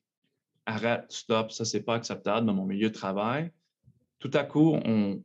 arrête, 0.67 1.05
stop, 1.11 1.53
ça 1.53 1.65
c'est 1.65 1.83
pas 1.83 1.95
acceptable 1.95 2.47
dans 2.47 2.55
mon 2.55 2.67
milieu 2.67 2.89
de 2.89 2.95
travail, 2.95 3.53
tout 4.19 4.31
à 4.35 4.45
coup, 4.45 4.75
on, 4.85 5.23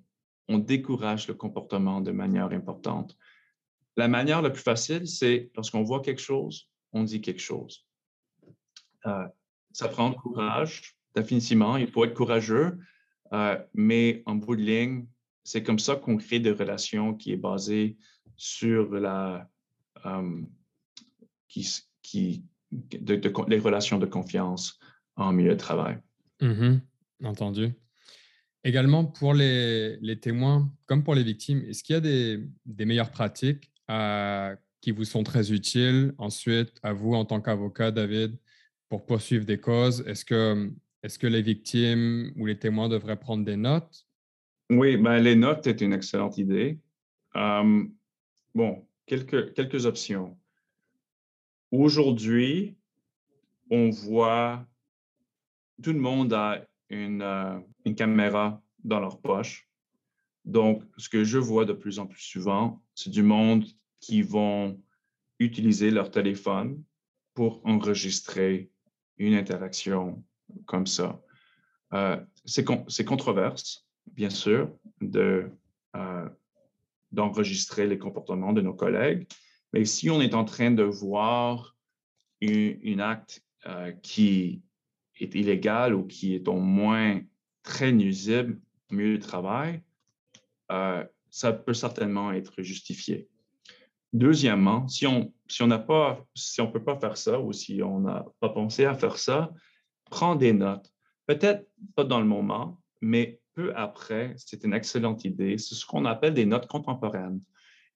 décourage 0.49 1.27
le 1.27 1.33
comportement 1.33 1.99
de 1.99 2.11
manière 2.11 2.51
importante. 2.51 3.17
La 3.97 4.07
manière 4.07 4.43
la 4.43 4.51
plus 4.51 4.61
facile, 4.61 5.07
c'est 5.07 5.49
lorsqu'on 5.55 5.81
voit 5.81 6.01
quelque 6.01 6.21
chose, 6.21 6.69
on 6.91 7.03
dit 7.03 7.21
quelque 7.21 7.41
chose. 7.41 7.87
Euh, 9.07 9.27
ça 9.73 9.89
prend 9.89 10.13
courage, 10.13 10.95
définitivement. 11.15 11.77
Il 11.77 11.87
faut 11.87 12.05
être 12.05 12.13
courageux, 12.13 12.79
euh, 13.33 13.57
mais 13.73 14.23
en 14.25 14.35
bout 14.35 14.55
de 14.55 14.61
ligne, 14.61 15.05
c'est 15.43 15.63
comme 15.63 15.79
ça 15.79 15.95
qu'on 15.95 16.17
crée 16.17 16.39
des 16.39 16.51
relations 16.51 17.13
qui 17.13 17.33
est 17.33 17.37
basées 17.37 17.97
sur 18.37 18.93
la, 18.93 19.49
euh, 20.05 20.41
qui, 21.49 21.67
qui 22.01 22.43
les 22.71 23.59
relations 23.59 23.97
de 23.97 24.05
confiance 24.05 24.79
en 25.15 25.33
milieu 25.33 25.51
de 25.51 25.59
travail. 25.59 25.97
Mm-hmm. 26.41 26.79
Entendu. 27.25 27.73
Également, 28.63 29.05
pour 29.05 29.33
les, 29.33 30.17
témoins, 30.21 30.71
comme 30.85 31.03
pour 31.03 31.15
les 31.15 31.23
victimes, 31.23 31.63
est-ce 31.67 31.83
qu'il 31.83 31.95
y 31.95 31.97
a 31.97 32.01
des, 32.01 32.85
meilleures 32.85 33.11
pratiques 33.11 33.71
euh, 33.89 34.55
qui 34.79 34.91
vous 34.91 35.03
sont 35.03 35.23
très 35.23 35.51
utiles? 35.51 36.13
Ensuite 36.17 36.73
à 36.81 36.93
vous 36.93 37.13
en 37.13 37.25
tant 37.25 37.41
qu'avocat, 37.41 37.91
David, 37.91 38.37
pour 38.89 39.05
poursuivre 39.05 39.45
des 39.45 39.59
causes? 39.59 40.03
Est-ce 40.07 40.25
que, 40.25 40.71
est 41.03 41.17
que 41.17 41.27
les 41.27 41.41
victimes 41.41 42.31
ou 42.37 42.45
les 42.45 42.57
témoins 42.57 42.89
devraient 42.89 43.19
prendre 43.19 43.43
des 43.43 43.57
notes? 43.57 44.07
Oui, 44.69 44.97
ben, 44.97 45.19
les 45.19 45.35
notes 45.35 45.67
est 45.67 45.81
une 45.81 45.93
excellente 45.93 46.37
idée. 46.37 46.79
Bon, 48.55 48.87
quelques, 49.05 49.53
quelques 49.53 49.85
options. 49.85 50.37
Aujourd'hui, 51.71 52.77
on 53.69 53.89
voit 53.89 54.67
tout 55.81 55.93
le 55.93 55.99
monde 55.99 56.33
a 56.33 56.65
une, 56.89 57.21
euh, 57.21 57.59
une 57.85 57.95
caméra 57.95 58.61
dans 58.83 58.99
leur 58.99 59.19
poche. 59.19 59.67
Donc, 60.45 60.83
ce 60.97 61.09
que 61.09 61.23
je 61.23 61.37
vois 61.37 61.65
de 61.65 61.73
plus 61.73 61.99
en 61.99 62.05
plus 62.05 62.21
souvent, 62.21 62.81
c'est 62.93 63.09
du 63.09 63.23
monde 63.23 63.65
qui 63.99 64.21
vont 64.21 64.81
utiliser 65.39 65.89
leur 65.89 66.11
téléphone 66.11 66.83
pour 67.33 67.61
enregistrer 67.65 68.69
une 69.23 69.35
interaction 69.35 70.23
comme 70.65 70.87
ça. 70.87 71.21
Euh, 71.93 72.19
c'est 72.45 73.05
controverse, 73.05 73.87
bien 74.07 74.29
sûr, 74.29 74.71
de, 75.01 75.49
euh, 75.95 76.29
d'enregistrer 77.11 77.87
les 77.87 77.97
comportements 77.97 78.53
de 78.53 78.61
nos 78.61 78.73
collègues, 78.73 79.27
mais 79.71 79.85
si 79.85 80.09
on 80.09 80.21
est 80.21 80.33
en 80.33 80.45
train 80.45 80.71
de 80.71 80.83
voir 80.83 81.75
une, 82.41 82.99
acte 82.99 83.43
euh, 83.65 83.91
qui 83.91 84.61
est 85.19 85.33
illégal 85.35 85.93
ou 85.95 86.05
qui 86.05 86.35
est 86.35 86.47
au 86.47 86.59
moins 86.59 87.21
très 87.63 87.91
nuisible 87.91 88.59
au 88.91 88.95
milieu 88.95 89.17
du 89.17 89.19
travail, 89.19 89.81
euh, 90.71 91.03
ça 91.29 91.53
peut 91.53 91.73
certainement 91.73 92.31
être 92.31 92.61
justifié. 92.61 93.27
Deuxièmement, 94.11 94.87
si 94.87 95.07
on 95.07 95.33
si 95.53 95.61
on 95.61 95.67
n'a 95.67 95.77
peut 95.77 96.83
pas 96.83 96.99
faire 96.99 97.15
ça 97.15 97.39
ou 97.39 97.53
si 97.53 97.83
on 97.83 97.99
n'a 97.99 98.25
pas 98.39 98.49
pensé 98.49 98.85
à 98.85 98.95
faire 98.95 99.17
ça, 99.17 99.51
prends 100.09 100.35
des 100.35 100.51
notes. 100.51 100.91
Peut-être 101.27 101.67
pas 101.95 102.03
dans 102.03 102.19
le 102.19 102.25
moment, 102.25 102.81
mais 103.01 103.39
peu 103.53 103.71
après, 103.75 104.33
c'est 104.35 104.63
une 104.63 104.73
excellente 104.73 105.25
idée. 105.25 105.59
C'est 105.59 105.75
ce 105.75 105.85
qu'on 105.85 106.05
appelle 106.05 106.33
des 106.33 106.47
notes 106.47 106.67
contemporaines. 106.67 107.39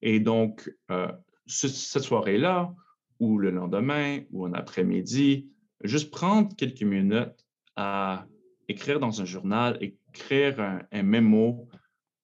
Et 0.02 0.20
donc, 0.20 0.72
euh, 0.92 1.10
cette 1.46 2.02
soirée-là, 2.02 2.72
ou 3.18 3.38
le 3.38 3.50
lendemain, 3.50 4.20
ou 4.30 4.46
un 4.46 4.52
après-midi, 4.52 5.50
juste 5.82 6.12
prendre 6.12 6.54
quelques 6.54 6.82
minutes 6.82 7.44
à 7.74 8.26
écrire 8.68 9.00
dans 9.00 9.20
un 9.20 9.24
journal, 9.24 9.76
écrire 9.80 10.60
un 10.92 11.02
mémo 11.02 11.68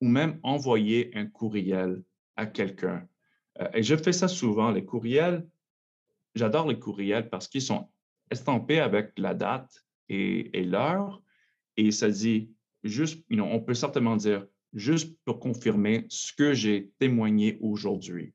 ou 0.01 0.07
même 0.07 0.39
envoyer 0.45 1.11
un 1.17 1.27
courriel 1.27 2.05
à 2.37 2.47
quelqu'un. 2.47 3.09
Euh, 3.61 3.69
et 3.75 3.83
je 3.83 3.97
fais 3.97 4.13
ça 4.13 4.29
souvent, 4.29 4.71
les 4.71 4.85
courriels. 4.85 5.47
J'adore 6.35 6.69
les 6.69 6.79
courriels 6.79 7.29
parce 7.29 7.49
qu'ils 7.49 7.63
sont 7.63 7.89
estampés 8.31 8.81
avec 8.81 9.13
la 9.19 9.35
date 9.35 9.85
et, 10.09 10.65
l'heure. 10.65 11.23
Et 11.77 11.91
ça 11.91 12.09
dit 12.11 12.51
juste, 12.83 13.25
on 13.31 13.61
peut 13.61 13.75
certainement 13.75 14.17
dire 14.17 14.47
juste 14.73 15.17
pour 15.25 15.39
confirmer 15.39 16.07
ce 16.09 16.33
que 16.33 16.53
j'ai 16.53 16.91
témoigné 16.99 17.59
aujourd'hui. 17.61 18.35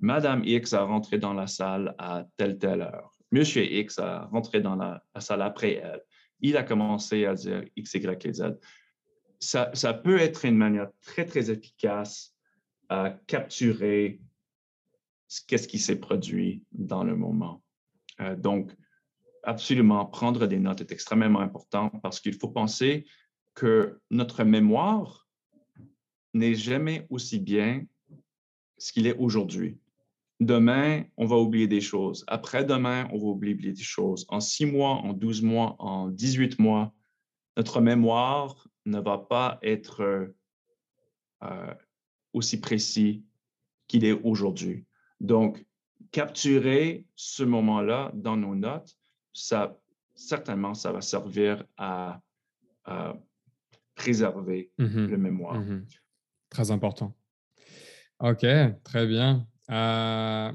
Madame 0.00 0.42
X 0.44 0.72
a 0.72 0.82
rentré 0.82 1.18
dans 1.18 1.34
la 1.34 1.46
salle 1.46 1.94
à 1.98 2.24
telle, 2.36 2.58
telle 2.58 2.82
heure. 2.82 3.12
Monsieur 3.32 3.64
X 3.64 3.98
a 3.98 4.24
rentré 4.26 4.60
dans 4.60 4.76
la, 4.76 5.02
salle 5.18 5.42
après 5.42 5.74
elle. 5.74 6.02
Il 6.40 6.56
a 6.56 6.62
commencé 6.62 7.26
à 7.26 7.34
dire 7.34 7.64
X, 7.76 7.94
Y 7.94 8.26
et 8.26 8.32
Z. 8.32 8.42
Ça, 9.40 9.70
ça 9.74 9.94
peut 9.94 10.18
être 10.18 10.44
une 10.44 10.56
manière 10.56 10.88
très, 11.02 11.24
très 11.24 11.50
efficace 11.50 12.29
à 12.90 13.16
capturer 13.28 14.20
qu'est-ce 15.46 15.68
qui 15.68 15.78
s'est 15.78 16.00
produit 16.00 16.64
dans 16.72 17.04
le 17.04 17.16
moment. 17.16 17.62
Euh, 18.20 18.34
donc, 18.34 18.76
absolument, 19.44 20.04
prendre 20.04 20.46
des 20.46 20.58
notes 20.58 20.80
est 20.80 20.92
extrêmement 20.92 21.40
important 21.40 21.88
parce 22.02 22.20
qu'il 22.20 22.34
faut 22.34 22.48
penser 22.48 23.06
que 23.54 24.00
notre 24.10 24.42
mémoire 24.42 25.28
n'est 26.34 26.56
jamais 26.56 27.06
aussi 27.10 27.38
bien 27.38 27.84
ce 28.76 28.92
qu'il 28.92 29.06
est 29.06 29.16
aujourd'hui. 29.16 29.78
Demain, 30.40 31.04
on 31.16 31.26
va 31.26 31.36
oublier 31.36 31.68
des 31.68 31.80
choses. 31.80 32.24
Après-demain, 32.26 33.08
on 33.12 33.18
va 33.18 33.26
oublier 33.26 33.54
des 33.54 33.76
choses. 33.76 34.26
En 34.28 34.40
six 34.40 34.66
mois, 34.66 34.94
en 34.94 35.12
douze 35.12 35.42
mois, 35.42 35.76
en 35.78 36.08
dix-huit 36.08 36.58
mois, 36.58 36.92
notre 37.56 37.80
mémoire 37.80 38.66
ne 38.84 38.98
va 38.98 39.18
pas 39.18 39.58
être 39.62 40.32
euh, 41.42 41.74
aussi 42.32 42.60
précis 42.60 43.24
qu'il 43.88 44.04
est 44.04 44.12
aujourd'hui. 44.12 44.86
Donc, 45.20 45.64
capturer 46.12 47.06
ce 47.16 47.42
moment-là 47.42 48.10
dans 48.14 48.36
nos 48.36 48.54
notes, 48.54 48.96
ça, 49.32 49.78
certainement, 50.14 50.74
ça 50.74 50.92
va 50.92 51.00
servir 51.00 51.64
à, 51.76 52.20
préserver 53.94 54.72
mmh 54.78 55.06
le 55.06 55.16
mémoire. 55.18 55.60
Mmh 55.60 55.84
très 56.48 56.72
important. 56.72 57.16
OK, 58.18 58.44
très 58.84 59.06
bien. 59.06 59.46
Euh, 59.70 60.52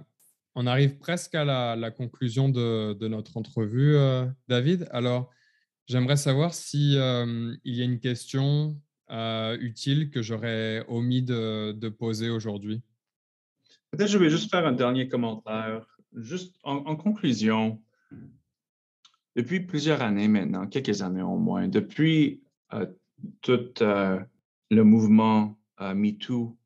on 0.53 0.67
arrive 0.67 0.97
presque 0.97 1.33
à 1.35 1.45
la, 1.75 1.91
conclusion 1.91 2.49
de, 2.49 3.07
notre 3.07 3.37
entrevue, 3.37 3.95
euh, 3.95 4.25
David. 4.47 4.87
Alors, 4.91 5.31
j'aimerais 5.87 6.17
savoir 6.17 6.53
si 6.53 6.97
euh, 6.97 7.55
il 7.63 7.75
y 7.75 7.81
a 7.81 7.85
une 7.85 7.99
question 7.99 8.79
utile 9.09 10.09
que 10.09 10.21
j'aurais 10.21 10.85
omis 10.87 11.23
de, 11.23 11.89
poser 11.89 12.29
aujourd'hui? 12.29 12.81
Peut-être 13.91 14.09
je 14.09 14.17
vais 14.17 14.29
juste 14.29 14.51
faire 14.51 14.65
un 14.65 14.73
dernier 14.73 15.07
commentaire. 15.07 15.85
Juste 16.13 16.55
en, 16.63 16.95
conclusion, 16.95 17.81
depuis 19.35 19.59
plusieurs 19.59 20.01
années 20.01 20.27
maintenant, 20.27 20.65
quelques 20.67 21.01
années 21.01 21.21
au 21.21 21.37
moins, 21.37 21.67
depuis 21.67 22.41
tout 23.41 23.73
le 23.81 24.83
mouvement 24.83 25.57
MeToo 25.79 26.57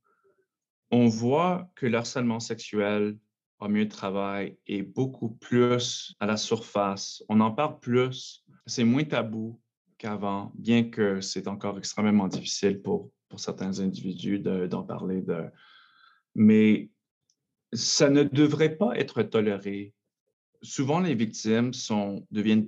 on 0.91 1.07
voit 1.07 1.69
que 1.75 1.85
l'harcèlement 1.85 2.39
sexuel 2.39 3.17
en 3.59 3.69
milieu 3.69 3.85
de 3.85 3.91
travail 3.91 4.57
est 4.67 4.81
beaucoup 4.81 5.29
plus 5.29 6.15
à 6.19 6.25
la 6.25 6.37
surface. 6.37 7.23
On 7.29 7.39
en 7.41 7.51
parle 7.51 7.79
plus. 7.79 8.43
C'est 8.65 8.83
moins 8.83 9.03
tabou 9.03 9.59
qu'avant, 9.99 10.51
bien 10.55 10.89
que 10.89 11.21
c'est 11.21 11.47
encore 11.47 11.77
extrêmement 11.77 12.27
difficile 12.27 12.81
pour, 12.81 13.11
pour 13.27 13.39
certains 13.39 13.79
individus 13.79 14.39
d'en 14.39 14.83
parler. 14.83 15.21
De... 15.21 15.45
Mais 16.33 16.89
ça 17.73 18.09
ne 18.09 18.23
devrait 18.23 18.75
pas 18.75 18.97
être 18.97 19.21
toléré. 19.21 19.93
Souvent, 20.63 20.99
les 21.01 21.13
victimes 21.13 21.73
sont, 21.73 22.25
deviennent 22.31 22.67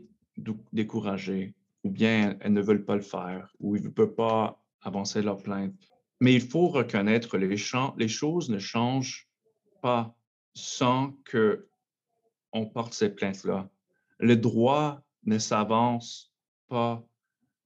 découragées 0.72 1.56
ou 1.84 1.90
bien 1.90 2.38
elles 2.42 2.54
ne 2.54 2.62
veulent 2.62 2.86
pas 2.86 2.96
le 2.96 3.02
faire 3.02 3.52
ou 3.60 3.76
ils 3.76 3.84
ne 3.84 3.90
peuvent 3.90 4.14
pas 4.14 4.62
avancer 4.82 5.22
leur 5.22 5.42
plainte. 5.42 5.74
Mais 6.20 6.34
il 6.34 6.42
faut 6.42 6.68
reconnaître 6.68 7.38
les, 7.38 7.48
les 7.48 8.08
choses 8.08 8.50
ne 8.50 8.60
changent 8.60 9.28
pas 9.82 10.16
sans 10.54 11.14
que 11.26 11.68
on 12.54 12.66
porte 12.66 12.94
ces 12.94 13.10
plaintes-là. 13.10 13.70
Le 14.20 14.36
droit 14.36 15.02
ne 15.26 15.40
s'avance 15.40 16.34
pas 16.68 17.04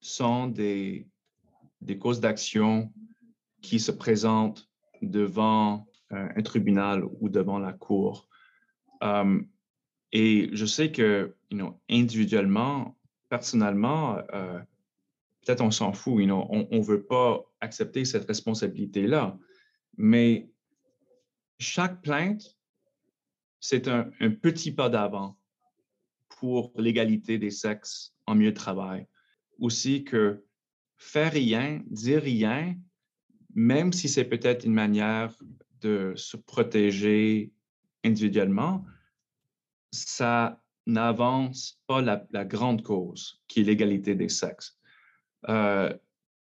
sans 0.05 0.47
des, 0.47 1.07
causes 1.99 2.19
d'action 2.19 2.93
qui 3.63 3.79
se 3.79 3.91
présentent 3.91 4.69
devant 5.01 5.87
euh, 6.11 6.29
un 6.35 6.41
tribunal 6.43 7.03
ou 7.19 7.27
devant 7.27 7.57
la 7.57 7.73
cour. 7.73 8.29
Um, 9.01 9.49
et 10.11 10.49
je 10.53 10.65
sais 10.67 10.91
que, 10.91 11.35
individuellement, 11.89 12.95
personnellement, 13.29 14.19
euh, 14.31 14.59
peut-être 15.41 15.61
on 15.61 15.71
s'en 15.71 15.91
fout, 15.91 16.23
on 16.29 16.67
ne 16.71 16.83
veut 16.83 17.03
pas 17.03 17.43
accepter 17.59 18.05
cette 18.05 18.27
responsabilité-là, 18.27 19.35
mais 19.97 20.51
chaque 21.57 22.03
plainte, 22.03 22.55
c'est 23.59 23.87
un, 23.87 24.11
un, 24.19 24.29
petit 24.29 24.71
pas 24.71 24.89
d'avant 24.89 25.35
pour 26.29 26.71
l'égalité 26.75 27.39
des 27.39 27.49
sexes 27.49 28.13
en 28.27 28.35
milieu 28.35 28.51
de 28.51 28.57
travail. 28.57 29.07
Aussi 29.59 30.03
que 30.03 30.43
faire 30.97 31.31
rien, 31.31 31.81
dire 31.87 32.21
rien, 32.21 32.75
même 33.53 33.93
si 33.93 34.09
c'est 34.09 34.25
peut-être 34.25 34.65
une 34.65 34.73
manière 34.73 35.33
de 35.81 36.13
se 36.15 36.37
protéger 36.37 37.51
individuellement, 38.03 38.85
ça 39.91 40.61
n'avance 40.85 41.81
pas 41.87 42.01
la, 42.01 42.45
grande 42.45 42.83
cause 42.83 43.41
qui 43.47 43.61
est 43.61 43.63
l'égalité 43.63 44.15
des 44.15 44.29
sexes. 44.29 44.77
Euh, 45.49 45.95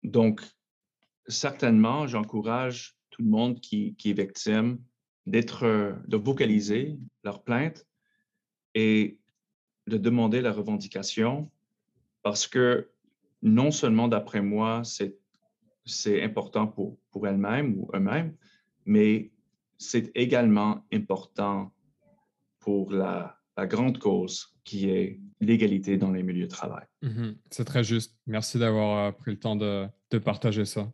donc, 0.04 0.42
certainement, 1.28 2.08
j'encourage 2.08 2.96
tout 3.10 3.24
le 3.24 3.30
monde 3.30 3.60
qui, 3.60 3.96
qui 3.96 4.12
est 4.12 4.14
victime 4.14 4.80
d'être, 5.26 5.96
de 6.08 6.18
vocaliser 6.18 6.98
leur 7.24 7.44
plainte 7.44 7.86
et 8.76 9.20
de 9.88 9.98
demander 9.98 10.42
la 10.42 10.52
revendication 10.52 11.52
parce 12.22 12.48
que 12.48 12.90
non 13.42 13.72
seulement 13.72 14.08
d'après 14.08 14.42
moi, 14.42 14.84
c'est, 14.84 15.16
important 16.22 16.68
pour, 16.68 17.00
pour 17.12 17.28
elles-mêmes 17.28 17.74
ou 17.78 17.90
eux-mêmes, 17.96 18.36
mais 18.86 19.32
c'est 19.78 20.12
également 20.14 20.84
important 20.94 21.74
pour 22.60 22.92
la, 22.92 23.40
la 23.58 23.66
grande 23.66 23.98
cause 23.98 24.56
qui 24.64 24.90
est 24.90 25.20
l'égalité 25.42 25.98
dans 25.98 26.12
les 26.12 26.24
milieux 26.24 26.46
de 26.46 26.52
travail. 26.52 26.86
Mhm. 27.02 27.38
c'est 27.50 27.66
très 27.66 27.84
juste. 27.84 28.16
Merci 28.28 28.60
d'avoir 28.60 29.08
euh, 29.08 29.12
pris 29.12 29.32
le 29.32 29.40
temps 29.40 29.56
de, 29.56 29.88
de, 30.12 30.18
partager 30.18 30.66
ça. 30.66 30.92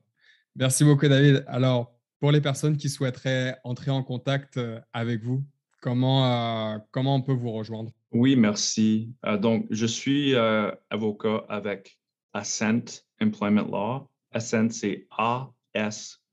Merci 0.56 0.84
beaucoup, 0.84 1.08
David. 1.08 1.44
Alors, 1.48 1.94
pour 2.20 2.32
les 2.32 2.42
personnes 2.42 2.78
qui 2.78 2.90
souhaiteraient 2.90 3.58
entrer 3.64 3.92
en 3.92 4.04
contact 4.04 4.58
euh, 4.58 4.80
avec 4.94 5.22
vous, 5.24 5.44
comment, 5.82 6.26
euh, 6.26 6.78
comment 6.92 7.16
on 7.16 7.22
peut 7.22 7.34
vous 7.34 7.52
rejoindre? 7.52 7.92
Oui, 8.12 8.36
merci. 8.36 9.14
donc, 9.42 9.68
je 9.72 9.86
suis 9.86 10.36
avocat 10.90 11.44
avec 11.50 12.00
Ascent 12.36 13.04
Employment 13.22 13.68
Law. 13.72 14.08
Ascent, 14.32 14.70
c'est 14.70 15.08
A-S-C-E-N-T 15.18 16.26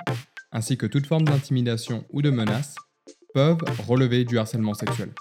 ainsi 0.53 0.77
que 0.77 0.87
toute 0.87 1.07
forme 1.07 1.25
d'intimidation 1.25 2.05
ou 2.11 2.23
de 2.23 2.31
menace, 2.31 2.75
peuvent 3.35 3.63
relever 3.87 4.25
du 4.25 4.39
harcèlement 4.39 4.75
sexuel. 4.75 5.13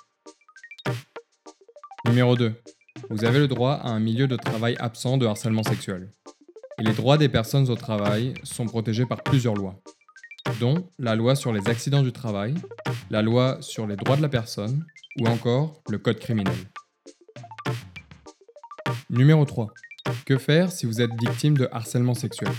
Numéro 2.05 2.35
2. 2.35 2.53
Vous 3.09 3.25
avez 3.25 3.39
le 3.39 3.47
droit 3.47 3.73
à 3.73 3.89
un 3.89 3.99
milieu 3.99 4.27
de 4.27 4.35
travail 4.35 4.75
absent 4.79 5.17
de 5.17 5.25
harcèlement 5.25 5.63
sexuel. 5.63 6.11
Et 6.79 6.83
les 6.83 6.93
droits 6.93 7.17
des 7.17 7.29
personnes 7.29 7.69
au 7.69 7.75
travail 7.75 8.33
sont 8.43 8.65
protégés 8.65 9.05
par 9.05 9.23
plusieurs 9.23 9.55
lois, 9.55 9.79
dont 10.59 10.89
la 10.99 11.15
loi 11.15 11.35
sur 11.35 11.51
les 11.51 11.67
accidents 11.67 12.03
du 12.03 12.11
travail, 12.11 12.55
la 13.09 13.21
loi 13.21 13.57
sur 13.61 13.87
les 13.87 13.95
droits 13.95 14.17
de 14.17 14.21
la 14.21 14.29
personne 14.29 14.85
ou 15.19 15.27
encore 15.27 15.81
le 15.89 15.97
code 15.97 16.19
criminel. 16.19 16.55
Numéro 19.09 19.45
3. 19.45 19.73
Que 20.25 20.37
faire 20.37 20.71
si 20.71 20.85
vous 20.85 21.01
êtes 21.01 21.11
victime 21.19 21.57
de 21.57 21.67
harcèlement 21.71 22.13
sexuel? 22.13 22.51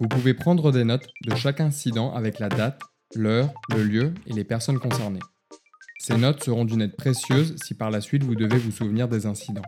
Vous 0.00 0.08
pouvez 0.08 0.34
prendre 0.34 0.72
des 0.72 0.84
notes 0.84 1.06
de 1.24 1.34
chaque 1.34 1.60
incident 1.60 2.12
avec 2.14 2.38
la 2.38 2.48
date, 2.48 2.80
l'heure, 3.14 3.52
le 3.74 3.82
lieu 3.82 4.14
et 4.26 4.32
les 4.32 4.44
personnes 4.44 4.78
concernées. 4.78 5.20
Ces 5.98 6.16
notes 6.16 6.42
seront 6.42 6.64
d'une 6.64 6.82
aide 6.82 6.96
précieuse 6.96 7.54
si 7.62 7.74
par 7.74 7.90
la 7.90 8.00
suite 8.00 8.24
vous 8.24 8.34
devez 8.34 8.58
vous 8.58 8.72
souvenir 8.72 9.08
des 9.08 9.26
incidents. 9.26 9.62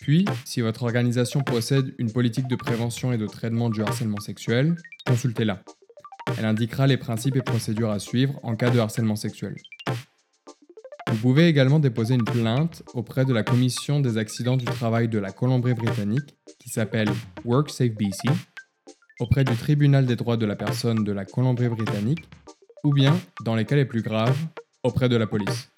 Puis, 0.00 0.24
si 0.44 0.60
votre 0.60 0.82
organisation 0.82 1.42
possède 1.42 1.94
une 1.98 2.12
politique 2.12 2.48
de 2.48 2.56
prévention 2.56 3.12
et 3.12 3.18
de 3.18 3.26
traitement 3.26 3.70
du 3.70 3.82
harcèlement 3.82 4.20
sexuel, 4.20 4.76
consultez-la. 5.06 5.62
Elle 6.36 6.44
indiquera 6.44 6.86
les 6.86 6.96
principes 6.96 7.36
et 7.36 7.42
procédures 7.42 7.90
à 7.90 7.98
suivre 7.98 8.38
en 8.42 8.56
cas 8.56 8.70
de 8.70 8.78
harcèlement 8.78 9.16
sexuel. 9.16 9.54
Vous 11.10 11.16
pouvez 11.16 11.48
également 11.48 11.78
déposer 11.78 12.14
une 12.14 12.24
plainte 12.24 12.82
auprès 12.92 13.24
de 13.24 13.32
la 13.32 13.42
Commission 13.42 14.00
des 14.00 14.18
accidents 14.18 14.56
du 14.58 14.66
travail 14.66 15.08
de 15.08 15.18
la 15.18 15.32
Colombie-Britannique, 15.32 16.36
qui 16.58 16.68
s'appelle 16.68 17.08
WorkSafe 17.44 17.94
BC, 17.94 18.28
auprès 19.18 19.42
du 19.42 19.56
Tribunal 19.56 20.04
des 20.04 20.16
droits 20.16 20.36
de 20.36 20.44
la 20.44 20.54
personne 20.54 21.04
de 21.04 21.12
la 21.12 21.24
Colombie-Britannique, 21.24 22.28
ou 22.84 22.92
bien, 22.92 23.18
dans 23.42 23.54
les 23.54 23.64
cas 23.64 23.76
les 23.76 23.86
plus 23.86 24.02
graves, 24.02 24.38
auprès 24.82 25.08
de 25.08 25.16
la 25.16 25.26
police. 25.26 25.70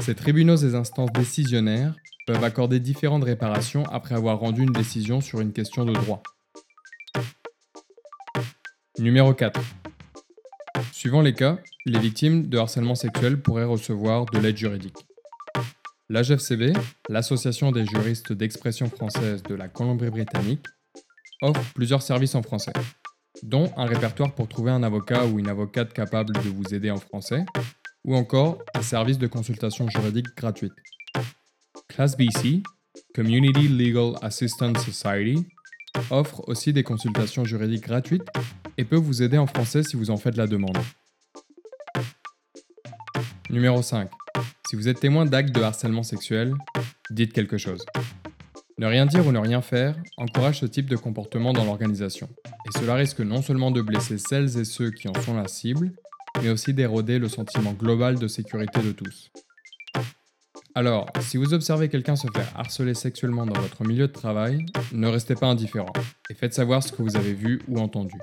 Ces 0.00 0.14
tribunaux 0.14 0.56
et 0.56 0.74
instances 0.74 1.12
décisionnaires 1.12 1.94
peuvent 2.26 2.44
accorder 2.44 2.78
différentes 2.78 3.24
réparations 3.24 3.84
après 3.84 4.14
avoir 4.14 4.38
rendu 4.38 4.62
une 4.62 4.72
décision 4.72 5.20
sur 5.20 5.40
une 5.40 5.52
question 5.52 5.84
de 5.84 5.92
droit. 5.92 6.22
Numéro 8.98 9.32
4. 9.32 9.60
Suivant 10.98 11.20
les 11.20 11.34
cas, 11.34 11.58
les 11.84 11.98
victimes 11.98 12.46
de 12.46 12.56
harcèlement 12.56 12.94
sexuel 12.94 13.38
pourraient 13.42 13.66
recevoir 13.66 14.24
de 14.24 14.38
l'aide 14.38 14.56
juridique. 14.56 15.06
L'AGFCB, 16.08 16.74
l'Association 17.10 17.70
des 17.70 17.84
juristes 17.84 18.32
d'expression 18.32 18.88
française 18.88 19.42
de 19.42 19.54
la 19.54 19.68
Colombie-Britannique, 19.68 20.64
offre 21.42 21.60
plusieurs 21.74 22.00
services 22.00 22.34
en 22.34 22.40
français, 22.40 22.72
dont 23.42 23.70
un 23.76 23.84
répertoire 23.84 24.34
pour 24.34 24.48
trouver 24.48 24.70
un 24.70 24.82
avocat 24.82 25.26
ou 25.26 25.38
une 25.38 25.50
avocate 25.50 25.92
capable 25.92 26.32
de 26.32 26.48
vous 26.48 26.74
aider 26.74 26.90
en 26.90 26.96
français, 26.96 27.44
ou 28.02 28.16
encore 28.16 28.62
un 28.74 28.80
service 28.80 29.18
de 29.18 29.26
consultation 29.26 29.86
juridique 29.90 30.34
gratuite. 30.34 30.72
Class 31.88 32.16
BC, 32.16 32.62
Community 33.14 33.68
Legal 33.68 34.14
Assistance 34.22 34.82
Society, 34.82 35.46
offre 36.08 36.48
aussi 36.48 36.72
des 36.72 36.82
consultations 36.82 37.44
juridiques 37.44 37.84
gratuites 37.84 38.30
et 38.78 38.84
peut 38.84 38.96
vous 38.96 39.22
aider 39.22 39.38
en 39.38 39.46
français 39.46 39.82
si 39.82 39.96
vous 39.96 40.10
en 40.10 40.16
faites 40.16 40.36
la 40.36 40.46
demande. 40.46 40.78
Numéro 43.50 43.80
5. 43.82 44.10
Si 44.68 44.76
vous 44.76 44.88
êtes 44.88 45.00
témoin 45.00 45.24
d'actes 45.24 45.54
de 45.54 45.62
harcèlement 45.62 46.02
sexuel, 46.02 46.52
dites 47.10 47.32
quelque 47.32 47.58
chose. 47.58 47.84
Ne 48.78 48.86
rien 48.86 49.06
dire 49.06 49.26
ou 49.26 49.32
ne 49.32 49.38
rien 49.38 49.62
faire 49.62 49.96
encourage 50.18 50.60
ce 50.60 50.66
type 50.66 50.90
de 50.90 50.96
comportement 50.96 51.52
dans 51.52 51.64
l'organisation, 51.64 52.28
et 52.66 52.78
cela 52.78 52.94
risque 52.94 53.20
non 53.20 53.40
seulement 53.40 53.70
de 53.70 53.80
blesser 53.80 54.18
celles 54.18 54.58
et 54.58 54.64
ceux 54.64 54.90
qui 54.90 55.08
en 55.08 55.14
sont 55.22 55.34
la 55.34 55.48
cible, 55.48 55.92
mais 56.42 56.50
aussi 56.50 56.74
d'éroder 56.74 57.18
le 57.18 57.28
sentiment 57.28 57.72
global 57.72 58.18
de 58.18 58.28
sécurité 58.28 58.82
de 58.82 58.92
tous. 58.92 59.30
Alors, 60.74 61.06
si 61.20 61.38
vous 61.38 61.54
observez 61.54 61.88
quelqu'un 61.88 62.16
se 62.16 62.26
faire 62.34 62.52
harceler 62.54 62.92
sexuellement 62.92 63.46
dans 63.46 63.58
votre 63.58 63.82
milieu 63.82 64.08
de 64.08 64.12
travail, 64.12 64.66
ne 64.92 65.08
restez 65.08 65.34
pas 65.34 65.46
indifférent 65.46 65.92
et 66.28 66.34
faites 66.34 66.52
savoir 66.52 66.82
ce 66.82 66.92
que 66.92 67.00
vous 67.00 67.16
avez 67.16 67.32
vu 67.32 67.62
ou 67.68 67.78
entendu. 67.78 68.18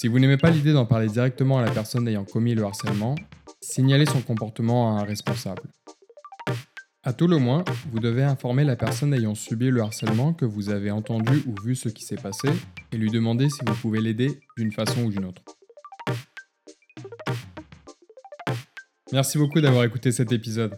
Si 0.00 0.06
vous 0.06 0.20
n'aimez 0.20 0.36
pas 0.36 0.50
l'idée 0.50 0.72
d'en 0.72 0.86
parler 0.86 1.08
directement 1.08 1.58
à 1.58 1.62
la 1.64 1.72
personne 1.72 2.06
ayant 2.06 2.24
commis 2.24 2.54
le 2.54 2.62
harcèlement, 2.62 3.16
signalez 3.60 4.06
son 4.06 4.20
comportement 4.20 4.96
à 4.96 5.00
un 5.00 5.04
responsable. 5.04 5.62
À 7.02 7.12
tout 7.12 7.26
le 7.26 7.38
moins, 7.38 7.64
vous 7.90 7.98
devez 7.98 8.22
informer 8.22 8.62
la 8.62 8.76
personne 8.76 9.12
ayant 9.12 9.34
subi 9.34 9.70
le 9.70 9.80
harcèlement 9.80 10.34
que 10.34 10.44
vous 10.44 10.68
avez 10.68 10.92
entendu 10.92 11.42
ou 11.48 11.60
vu 11.64 11.74
ce 11.74 11.88
qui 11.88 12.04
s'est 12.04 12.14
passé 12.14 12.48
et 12.92 12.96
lui 12.96 13.10
demander 13.10 13.50
si 13.50 13.58
vous 13.66 13.74
pouvez 13.74 14.00
l'aider 14.00 14.38
d'une 14.56 14.70
façon 14.70 15.02
ou 15.02 15.10
d'une 15.10 15.24
autre. 15.24 15.42
Merci 19.10 19.36
beaucoup 19.36 19.60
d'avoir 19.60 19.82
écouté 19.82 20.12
cet 20.12 20.30
épisode. 20.30 20.76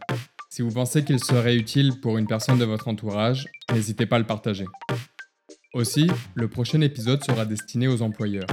Si 0.48 0.62
vous 0.62 0.72
pensez 0.72 1.04
qu'il 1.04 1.22
serait 1.22 1.56
utile 1.56 2.00
pour 2.00 2.16
une 2.16 2.26
personne 2.26 2.58
de 2.58 2.64
votre 2.64 2.88
entourage, 2.88 3.44
n'hésitez 3.70 4.06
pas 4.06 4.16
à 4.16 4.20
le 4.20 4.26
partager. 4.26 4.64
Aussi, 5.74 6.10
le 6.34 6.48
prochain 6.48 6.80
épisode 6.80 7.22
sera 7.22 7.44
destiné 7.44 7.86
aux 7.86 8.00
employeurs, 8.00 8.48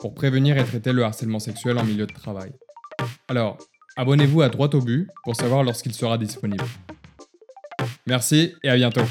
pour 0.00 0.14
prévenir 0.14 0.56
et 0.58 0.64
traiter 0.64 0.92
le 0.92 1.04
harcèlement 1.04 1.38
sexuel 1.38 1.78
en 1.78 1.84
milieu 1.84 2.06
de 2.06 2.12
travail. 2.12 2.50
Alors, 3.28 3.58
abonnez-vous 3.96 4.42
à 4.42 4.48
Droite 4.48 4.74
au 4.74 4.80
but 4.80 5.08
pour 5.24 5.36
savoir 5.36 5.62
lorsqu'il 5.62 5.94
sera 5.94 6.18
disponible. 6.18 6.64
Merci 8.06 8.54
et 8.62 8.70
à 8.70 8.76
bientôt 8.76 9.04